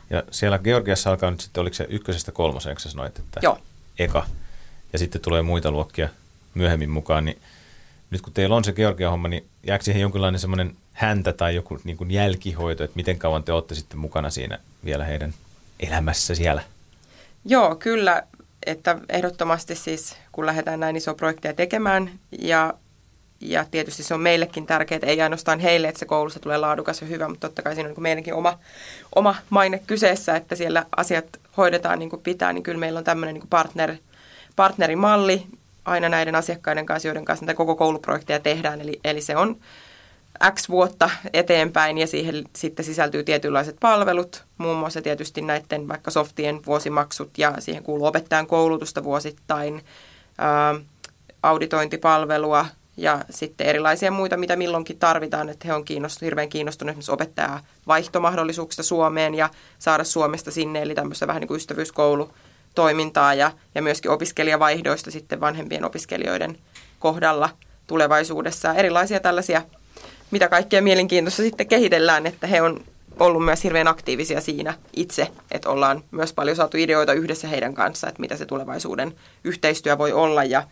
Ja 0.10 0.23
siellä 0.32 0.60
Georgiassa 0.60 1.10
alkaa 1.10 1.32
nyt 1.32 1.39
sitten, 1.39 1.62
oliko 1.62 1.73
se 1.73 1.88
ykkösestä 1.89 2.32
kolmoseen, 2.32 2.79
sä 2.79 2.89
sanoit, 2.89 3.19
että 3.19 3.39
Joo. 3.43 3.60
eka. 3.99 4.25
Ja 4.93 4.99
sitten 4.99 5.21
tulee 5.21 5.41
muita 5.41 5.71
luokkia 5.71 6.10
myöhemmin 6.53 6.89
mukaan, 6.89 7.25
niin 7.25 7.41
nyt 8.10 8.21
kun 8.21 8.34
teillä 8.34 8.56
on 8.56 8.63
se 8.63 8.73
Georgia-homma, 8.73 9.27
niin 9.27 9.47
jääkö 9.67 9.84
siihen 9.84 10.01
jonkinlainen 10.01 10.39
semmoinen 10.39 10.75
häntä 10.93 11.34
tai 11.34 11.56
joku 11.56 11.79
niin 11.84 11.97
kuin 11.97 12.12
jälkihoito, 12.12 12.84
että 12.84 12.95
miten 12.95 13.19
kauan 13.19 13.43
te 13.43 13.53
olette 13.53 13.75
sitten 13.75 13.99
mukana 13.99 14.29
siinä 14.29 14.60
vielä 14.86 15.06
heidän 15.06 15.34
elämässä 15.79 16.36
siellä? 16.36 16.62
Joo, 17.45 17.75
kyllä 17.75 18.23
että 18.65 18.97
ehdottomasti 19.10 19.75
siis, 19.75 20.17
kun 20.32 20.45
lähdetään 20.45 20.79
näin 20.79 20.95
iso 20.95 21.13
projekteja 21.13 21.53
tekemään 21.53 22.12
ja, 22.39 22.73
ja 23.39 23.65
tietysti 23.71 24.03
se 24.03 24.13
on 24.13 24.21
meillekin 24.21 24.65
tärkeää, 24.65 24.99
ei 25.03 25.21
ainoastaan 25.21 25.60
heille, 25.60 25.88
että 25.88 25.99
se 25.99 26.06
koulussa 26.06 26.39
tulee 26.39 26.58
laadukas 26.58 27.01
ja 27.01 27.08
hyvä, 27.08 27.27
mutta 27.27 27.47
totta 27.47 27.62
kai 27.62 27.75
siinä 27.75 27.89
on 27.89 27.93
niin 27.95 28.03
meidänkin 28.03 28.34
oma, 28.34 28.60
oma 29.15 29.36
maine 29.49 29.79
kyseessä, 29.88 30.36
että 30.36 30.56
siellä 30.56 30.86
asiat 30.97 31.25
hoidetaan 31.58 31.99
niin 31.99 32.10
kuin 32.10 32.21
pitää, 32.21 32.53
niin 32.53 32.63
kyllä 32.63 32.79
meillä 32.79 32.97
on 32.97 33.03
tämmöinen 33.03 33.34
niin 33.34 33.47
partner, 33.49 33.95
partnerimalli 34.56 35.47
aina 35.86 36.10
näiden 36.10 36.36
asiakkaiden 36.36 36.86
kanssa, 36.86 37.08
joiden 37.08 37.25
kanssa 37.25 37.45
näitä 37.45 37.58
koko 37.58 37.75
kouluprojekteja 37.75 38.39
tehdään, 38.39 38.82
eli, 38.82 38.99
eli 39.03 39.21
se 39.21 39.36
on 39.36 39.58
X 40.54 40.69
vuotta 40.69 41.10
eteenpäin 41.34 41.98
ja 41.98 42.08
siihen 42.08 42.43
sitten 42.56 42.86
sisältyy 42.86 43.24
tietynlaiset 43.24 43.76
palvelut, 43.80 44.43
muun 44.58 44.78
muassa 44.78 45.02
tietysti 45.02 45.41
näiden 45.41 45.88
vaikka 45.88 46.12
softien 46.12 46.60
vuosimaksut 46.65 47.38
ja 47.38 47.54
siihen 47.60 47.84
kuuluu 47.84 48.06
opettajan 48.06 48.48
koulutusta 48.48 49.04
vuosittain, 49.04 49.86
ää, 50.38 50.76
auditointipalvelua 51.43 52.65
ja 52.98 53.26
sitten 53.30 53.67
erilaisia 53.67 54.12
muita, 54.12 54.38
mitä 54.38 54.56
milloinkin 54.56 55.00
tarvitaan, 55.00 55.50
että 55.50 55.67
he 55.67 55.74
on 55.74 55.86
kiinnostunut, 55.86 56.26
hirveän 56.26 56.50
kiinnostuneet 56.50 56.93
esimerkiksi 56.93 57.12
opettajaa 57.12 57.60
vaihtomahdollisuuksista 57.88 58.84
Suomeen 58.84 59.36
ja 59.36 59.50
saada 59.80 60.04
Suomesta 60.04 60.52
sinne, 60.52 60.82
eli 60.82 60.96
tämmöistä 60.96 61.28
vähän 61.28 61.39
niin 61.39 61.48
kuin 61.48 61.58
ystävyyskoulutoimintaa 61.58 63.34
ja, 63.34 63.52
ja 63.76 63.82
myöskin 63.82 64.12
opiskelijavaihdoista 64.12 65.12
sitten 65.12 65.41
vanhempien 65.41 65.86
opiskelijoiden 65.86 66.58
kohdalla 67.00 67.50
tulevaisuudessa. 67.88 68.74
Erilaisia 68.74 69.19
tällaisia 69.19 69.62
mitä 70.34 70.50
kaikkea 70.50 70.82
mielenkiintoista 70.82 71.41
sitten 71.41 71.67
kehitellään, 71.67 72.26
että 72.26 72.48
he 72.48 72.62
on 72.62 72.84
ollut 73.19 73.46
myös 73.46 73.63
hirveän 73.63 73.88
aktiivisia 73.88 74.41
siinä 74.41 74.74
itse, 74.96 75.32
että 75.52 75.69
ollaan 75.69 76.04
myös 76.12 76.34
paljon 76.34 76.56
saatu 76.56 76.78
ideoita 76.78 77.13
yhdessä 77.13 77.48
heidän 77.48 77.74
kanssa, 77.74 78.08
että 78.08 78.22
mitä 78.22 78.38
se 78.38 78.46
tulevaisuuden 78.46 79.15
yhteistyö 79.43 79.98
voi 79.98 80.12
olla. 80.12 80.43
Ja 80.43 80.63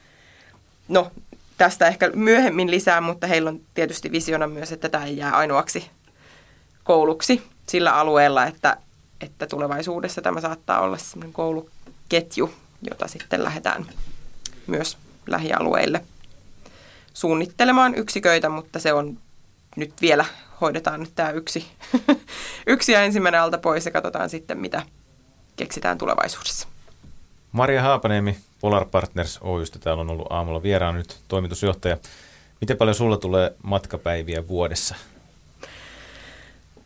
no 0.87 1.11
tästä 1.57 1.87
ehkä 1.87 2.11
myöhemmin 2.15 2.71
lisää, 2.71 3.01
mutta 3.01 3.27
heillä 3.27 3.49
on 3.49 3.59
tietysti 3.73 4.11
visiona 4.11 4.47
myös, 4.47 4.71
että 4.71 4.89
tämä 4.89 5.05
ei 5.05 5.17
jää 5.17 5.37
ainoaksi 5.37 5.89
kouluksi 6.83 7.43
sillä 7.67 7.95
alueella, 7.95 8.45
että, 8.45 8.77
että 9.21 9.47
tulevaisuudessa 9.47 10.21
tämä 10.21 10.41
saattaa 10.41 10.81
olla 10.81 10.97
sellainen 10.97 11.33
kouluketju, 11.33 12.53
jota 12.89 13.07
sitten 13.07 13.43
lähdetään 13.43 13.85
myös 14.67 14.97
lähialueille 15.27 16.01
suunnittelemaan 17.13 17.95
yksiköitä, 17.95 18.49
mutta 18.49 18.79
se 18.79 18.93
on 18.93 19.17
nyt 19.75 19.93
vielä 20.01 20.25
hoidetaan 20.61 20.99
nyt 20.99 21.11
tämä 21.15 21.29
yksi, 21.29 21.67
yksi 22.67 22.91
ja 22.91 23.03
ensimmäinen 23.03 23.41
alta 23.41 23.57
pois 23.57 23.85
ja 23.85 23.91
katsotaan 23.91 24.29
sitten, 24.29 24.57
mitä 24.57 24.81
keksitään 25.55 25.97
tulevaisuudessa. 25.97 26.67
Maria 27.51 27.81
Haapaniemi, 27.81 28.37
Polar 28.61 28.85
Partners 28.85 29.39
Oystä, 29.41 29.79
täällä 29.79 30.01
on 30.01 30.09
ollut 30.09 30.27
aamulla 30.29 30.63
vieraan 30.63 30.95
nyt 30.95 31.19
toimitusjohtaja. 31.27 31.97
Miten 32.61 32.77
paljon 32.77 32.95
sulla 32.95 33.17
tulee 33.17 33.55
matkapäiviä 33.63 34.47
vuodessa? 34.47 34.95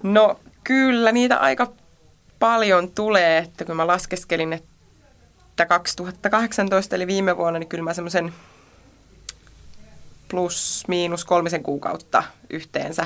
No 0.04 0.40
kyllä, 0.64 1.12
niitä 1.12 1.38
aika 1.38 1.68
paljon 2.40 2.92
tulee, 2.92 3.38
että 3.38 3.66
kun 3.66 3.76
mä 3.76 3.88
laskeskelin, 3.88 4.54
että 4.54 5.66
2018 5.66 6.96
eli 6.96 7.08
viime 7.08 7.38
vuonna, 7.38 7.60
niin 7.60 7.70
kyllä 7.70 7.84
mä 7.84 7.94
semmoisen 7.94 8.34
plus 10.36 10.84
miinus 10.88 11.26
kolmisen 11.26 11.64
kuukautta 11.64 12.24
yhteensä 12.50 13.06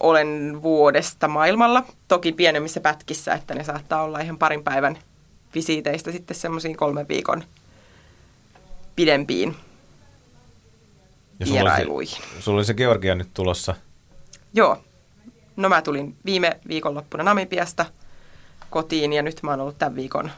olen 0.00 0.62
vuodesta 0.62 1.28
maailmalla. 1.28 1.84
Toki 2.08 2.32
pienemmissä 2.32 2.80
pätkissä, 2.80 3.34
että 3.34 3.54
ne 3.54 3.64
saattaa 3.64 4.02
olla 4.02 4.20
ihan 4.20 4.38
parin 4.38 4.64
päivän 4.64 4.98
visiiteistä 5.54 6.12
sitten 6.12 6.36
semmoisiin 6.36 6.76
kolmen 6.76 7.08
viikon 7.08 7.44
pidempiin 8.96 9.56
ja 11.40 11.46
vierailuihin. 11.46 12.16
Sulla 12.16 12.28
oli, 12.32 12.42
sulla 12.42 12.58
oli 12.58 12.64
se 12.64 12.74
Georgia 12.74 13.14
nyt 13.14 13.34
tulossa. 13.34 13.74
Joo. 14.54 14.84
No 15.56 15.68
mä 15.68 15.82
tulin 15.82 16.16
viime 16.24 16.60
viikonloppuna 16.68 17.24
Namibiasta 17.24 17.86
kotiin 18.70 19.12
ja 19.12 19.22
nyt 19.22 19.42
mä 19.42 19.50
oon 19.50 19.60
ollut 19.60 19.78
tämän 19.78 19.96
viikon 19.96 20.30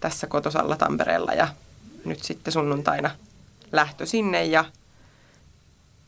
tässä 0.00 0.26
kotosalla 0.26 0.76
Tampereella 0.76 1.32
ja 1.32 1.48
nyt 2.04 2.22
sitten 2.22 2.52
sunnuntaina 2.52 3.10
lähtö 3.72 4.06
sinne 4.06 4.44
ja 4.44 4.64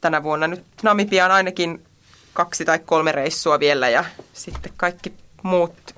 tänä 0.03 0.23
vuonna 0.23 0.47
nyt 0.47 0.65
Namibiaan 0.83 1.31
ainakin 1.31 1.85
kaksi 2.33 2.65
tai 2.65 2.79
kolme 2.79 3.13
reissua 3.13 3.61
vielä 3.61 3.89
ja 3.89 4.05
sitten 4.33 4.73
kaikki 4.77 5.13
muut 5.43 5.95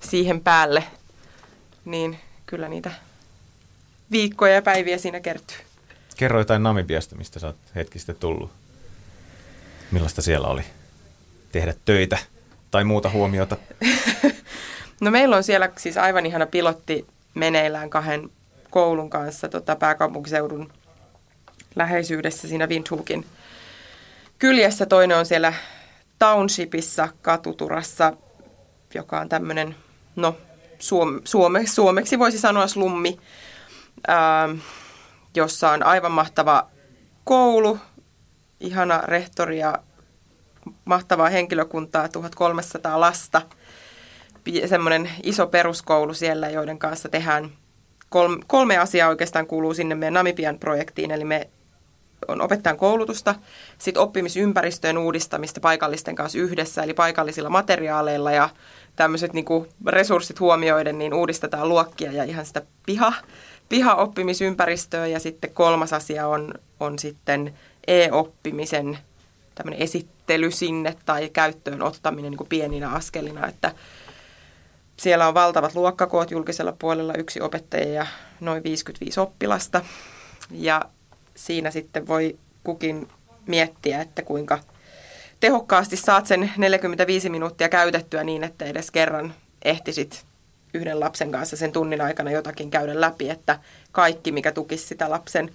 siihen 0.00 0.40
päälle, 0.40 0.84
niin 1.84 2.18
kyllä 2.46 2.68
niitä 2.68 2.90
viikkoja 4.10 4.54
ja 4.54 4.62
päiviä 4.62 4.98
siinä 4.98 5.20
kertyy. 5.20 5.56
Kerro 6.16 6.38
jotain 6.38 6.62
Namibiasta, 6.62 7.16
mistä 7.16 7.38
sä 7.38 7.46
oot 7.46 7.56
hetki 7.74 7.98
sitten 7.98 8.16
tullut. 8.16 8.50
Millaista 9.90 10.22
siellä 10.22 10.48
oli 10.48 10.62
tehdä 11.52 11.74
töitä 11.84 12.18
tai 12.70 12.84
muuta 12.84 13.10
huomiota? 13.10 13.56
no 15.00 15.10
meillä 15.10 15.36
on 15.36 15.44
siellä 15.44 15.70
siis 15.76 15.96
aivan 15.96 16.26
ihana 16.26 16.46
pilotti 16.46 17.06
meneillään 17.34 17.90
kahden 17.90 18.30
koulun 18.70 19.10
kanssa 19.10 19.48
tota, 19.48 19.76
pääkaupunkiseudun 19.76 20.72
läheisyydessä 21.76 22.48
siinä 22.48 22.66
Windhoekin 22.66 23.26
kyljessä. 24.38 24.86
Toinen 24.86 25.18
on 25.18 25.26
siellä 25.26 25.52
Townshipissa 26.18 27.08
katuturassa, 27.22 28.12
joka 28.94 29.20
on 29.20 29.28
tämmöinen, 29.28 29.76
no 30.16 30.36
suome, 30.78 31.20
suome, 31.24 31.66
suomeksi 31.66 32.18
voisi 32.18 32.38
sanoa 32.38 32.66
slummi, 32.66 33.18
ää, 34.08 34.48
jossa 35.34 35.70
on 35.70 35.82
aivan 35.82 36.12
mahtava 36.12 36.68
koulu, 37.24 37.78
ihana 38.60 39.00
rehtori 39.04 39.58
ja 39.58 39.78
mahtavaa 40.84 41.28
henkilökuntaa, 41.28 42.08
1300 42.08 43.00
lasta. 43.00 43.42
Semmoinen 44.66 45.10
iso 45.22 45.46
peruskoulu 45.46 46.14
siellä, 46.14 46.50
joiden 46.50 46.78
kanssa 46.78 47.08
tehdään 47.08 47.50
kolme, 48.08 48.36
kolme 48.46 48.78
asiaa 48.78 49.08
oikeastaan 49.08 49.46
kuuluu 49.46 49.74
sinne 49.74 49.94
meidän 49.94 50.14
Namibian 50.14 50.58
projektiin, 50.58 51.10
eli 51.10 51.24
me 51.24 51.50
on 52.28 52.40
opettajan 52.40 52.76
koulutusta, 52.76 53.34
sitten 53.78 54.02
oppimisympäristöjen 54.02 54.98
uudistamista 54.98 55.60
paikallisten 55.60 56.14
kanssa 56.14 56.38
yhdessä, 56.38 56.82
eli 56.82 56.94
paikallisilla 56.94 57.50
materiaaleilla 57.50 58.32
ja 58.32 58.48
tämmöiset 58.96 59.32
niin 59.32 59.46
resurssit 59.86 60.40
huomioiden, 60.40 60.98
niin 60.98 61.14
uudistetaan 61.14 61.68
luokkia 61.68 62.12
ja 62.12 62.24
ihan 62.24 62.46
sitä 62.46 62.62
piha, 62.86 63.12
piha-oppimisympäristöä. 63.68 65.06
Ja 65.06 65.20
sitten 65.20 65.54
kolmas 65.54 65.92
asia 65.92 66.28
on, 66.28 66.54
on 66.80 66.98
sitten 66.98 67.54
e-oppimisen 67.86 68.98
tämmöinen 69.54 69.82
esittely 69.82 70.50
sinne 70.50 70.96
tai 71.04 71.28
käyttöön 71.28 71.82
ottaminen 71.82 72.30
niin 72.30 72.38
kuin 72.38 72.48
pieninä 72.48 72.90
askelina, 72.90 73.46
että 73.46 73.72
siellä 74.96 75.28
on 75.28 75.34
valtavat 75.34 75.74
luokkakoot 75.74 76.30
julkisella 76.30 76.72
puolella, 76.78 77.14
yksi 77.14 77.40
opettaja 77.40 77.88
ja 77.88 78.06
noin 78.40 78.62
55 78.62 79.20
oppilasta. 79.20 79.80
Ja 80.50 80.82
siinä 81.36 81.70
sitten 81.70 82.06
voi 82.06 82.38
kukin 82.64 83.08
miettiä, 83.46 84.00
että 84.00 84.22
kuinka 84.22 84.58
tehokkaasti 85.40 85.96
saat 85.96 86.26
sen 86.26 86.52
45 86.56 87.30
minuuttia 87.30 87.68
käytettyä 87.68 88.24
niin, 88.24 88.44
että 88.44 88.64
edes 88.64 88.90
kerran 88.90 89.34
ehtisit 89.64 90.24
yhden 90.74 91.00
lapsen 91.00 91.32
kanssa 91.32 91.56
sen 91.56 91.72
tunnin 91.72 92.00
aikana 92.00 92.30
jotakin 92.30 92.70
käydä 92.70 93.00
läpi, 93.00 93.30
että 93.30 93.58
kaikki, 93.92 94.32
mikä 94.32 94.52
tukisi 94.52 94.86
sitä 94.86 95.10
lapsen 95.10 95.50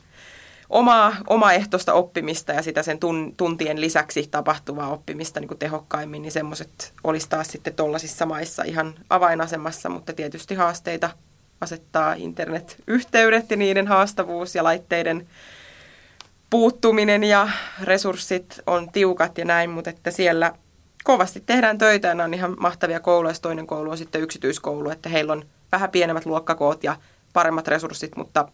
omaa, 0.69 1.15
omaehtoista 1.27 1.93
oppimista 1.93 2.51
ja 2.51 2.61
sitä 2.61 2.83
sen 2.83 2.99
tun, 2.99 3.33
tuntien 3.37 3.81
lisäksi 3.81 4.27
tapahtuvaa 4.31 4.91
oppimista 4.93 5.39
niin 5.39 5.47
kuin 5.47 5.57
tehokkaimmin, 5.57 6.21
niin 6.21 6.31
semmoiset 6.31 6.93
olisi 7.03 7.29
taas 7.29 7.47
sitten 7.47 7.73
tuollaisissa 7.73 8.25
maissa 8.25 8.63
ihan 8.63 8.93
avainasemassa, 9.09 9.89
mutta 9.89 10.13
tietysti 10.13 10.55
haasteita 10.55 11.09
asettaa 11.61 12.13
internetyhteydet 12.13 13.51
ja 13.51 13.57
niiden 13.57 13.87
haastavuus 13.87 14.55
ja 14.55 14.63
laitteiden 14.63 15.27
puuttuminen 16.51 17.23
ja 17.23 17.49
resurssit 17.83 18.59
on 18.67 18.91
tiukat 18.91 19.37
ja 19.37 19.45
näin, 19.45 19.69
mutta 19.69 19.89
että 19.89 20.11
siellä 20.11 20.53
kovasti 21.03 21.43
tehdään 21.45 21.77
töitä 21.77 22.07
ja 22.07 22.23
on 22.23 22.33
ihan 22.33 22.55
mahtavia 22.59 22.99
kouluja. 22.99 23.33
Toinen 23.41 23.67
koulu 23.67 23.91
on 23.91 23.97
sitten 23.97 24.21
yksityiskoulu, 24.21 24.89
että 24.89 25.09
heillä 25.09 25.33
on 25.33 25.45
vähän 25.71 25.89
pienemmät 25.89 26.25
luokkakoot 26.25 26.83
ja 26.83 26.95
paremmat 27.33 27.67
resurssit, 27.67 28.15
mutta 28.15 28.47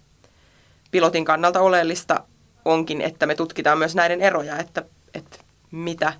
pilotin 0.91 1.25
kannalta 1.25 1.59
oleellista 1.59 2.23
onkin, 2.65 3.01
että 3.01 3.25
me 3.25 3.35
tutkitaan 3.35 3.77
myös 3.77 3.95
näiden 3.95 4.21
eroja, 4.21 4.57
että, 4.57 4.83
että 5.13 5.37
mitä, 5.71 6.13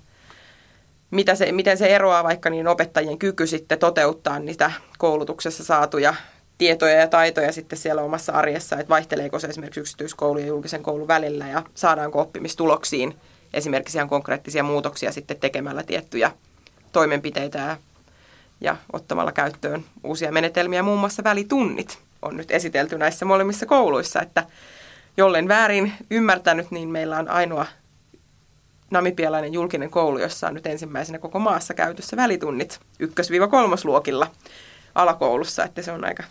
mitä 1.10 1.34
se, 1.34 1.52
miten 1.52 1.78
se 1.78 1.86
eroaa 1.86 2.24
vaikka 2.24 2.50
niin 2.50 2.68
opettajien 2.68 3.18
kyky 3.18 3.46
sitten 3.46 3.78
toteuttaa 3.78 4.38
niitä 4.38 4.72
koulutuksessa 4.98 5.64
saatuja 5.64 6.14
tietoja 6.58 6.94
ja 6.94 7.08
taitoja 7.08 7.52
sitten 7.52 7.78
siellä 7.78 8.02
omassa 8.02 8.32
arjessa, 8.32 8.76
että 8.76 8.88
vaihteleeko 8.88 9.38
se 9.38 9.46
esimerkiksi 9.46 9.80
yksityiskoulu 9.80 10.38
ja 10.38 10.46
julkisen 10.46 10.82
koulun 10.82 11.08
välillä 11.08 11.48
ja 11.48 11.62
saadaanko 11.74 12.20
oppimistuloksiin 12.20 13.14
esimerkiksi 13.54 13.98
ihan 13.98 14.08
konkreettisia 14.08 14.62
muutoksia 14.62 15.12
sitten 15.12 15.40
tekemällä 15.40 15.82
tiettyjä 15.82 16.32
toimenpiteitä 16.92 17.58
ja, 17.58 17.76
ja 18.60 18.76
ottamalla 18.92 19.32
käyttöön 19.32 19.84
uusia 20.04 20.32
menetelmiä, 20.32 20.82
muun 20.82 21.00
muassa 21.00 21.24
välitunnit 21.24 21.98
on 22.22 22.36
nyt 22.36 22.50
esitelty 22.50 22.98
näissä 22.98 23.24
molemmissa 23.24 23.66
kouluissa, 23.66 24.22
että 24.22 24.44
jollen 25.16 25.48
väärin 25.48 25.92
ymmärtänyt, 26.10 26.70
niin 26.70 26.88
meillä 26.88 27.18
on 27.18 27.28
ainoa 27.28 27.66
namibialainen 28.90 29.52
julkinen 29.52 29.90
koulu, 29.90 30.18
jossa 30.18 30.46
on 30.48 30.54
nyt 30.54 30.66
ensimmäisenä 30.66 31.18
koko 31.18 31.38
maassa 31.38 31.74
käytössä 31.74 32.16
välitunnit 32.16 32.80
ykkös-kolmosluokilla 32.98 34.30
alakoulussa, 34.94 35.64
että 35.64 35.82
se 35.82 35.92
on 35.92 36.04
aika 36.04 36.22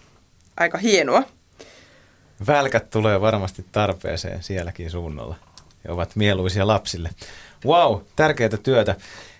aika 0.58 0.78
hienoa. 0.78 1.24
Välkät 2.48 2.90
tulee 2.90 3.22
varmasti 3.22 3.66
tarpeeseen 3.72 4.44
sielläkin 4.44 4.92
suunnalla 4.92 5.36
ja 5.84 5.94
ovat 5.94 6.16
mieluisia 6.16 6.68
lapsille. 6.68 7.10
Wow, 7.66 8.02
tärkeää 8.16 8.50
työtä. 8.64 8.96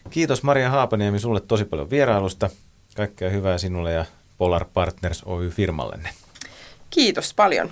Kiitos 0.10 0.44
Maria 0.44 0.70
Haapaniemi 0.70 1.20
sulle 1.20 1.42
tosi 1.42 1.66
paljon 1.66 1.90
vierailusta. 1.90 2.50
Kaikkea 2.96 3.30
hyvää 3.30 3.58
sinulle 3.58 3.92
ja 3.92 4.06
Polar 4.38 4.66
Partners 4.74 5.24
Oy-firmallenne. 5.26 6.10
Kiitos 6.90 7.34
paljon. 7.34 7.72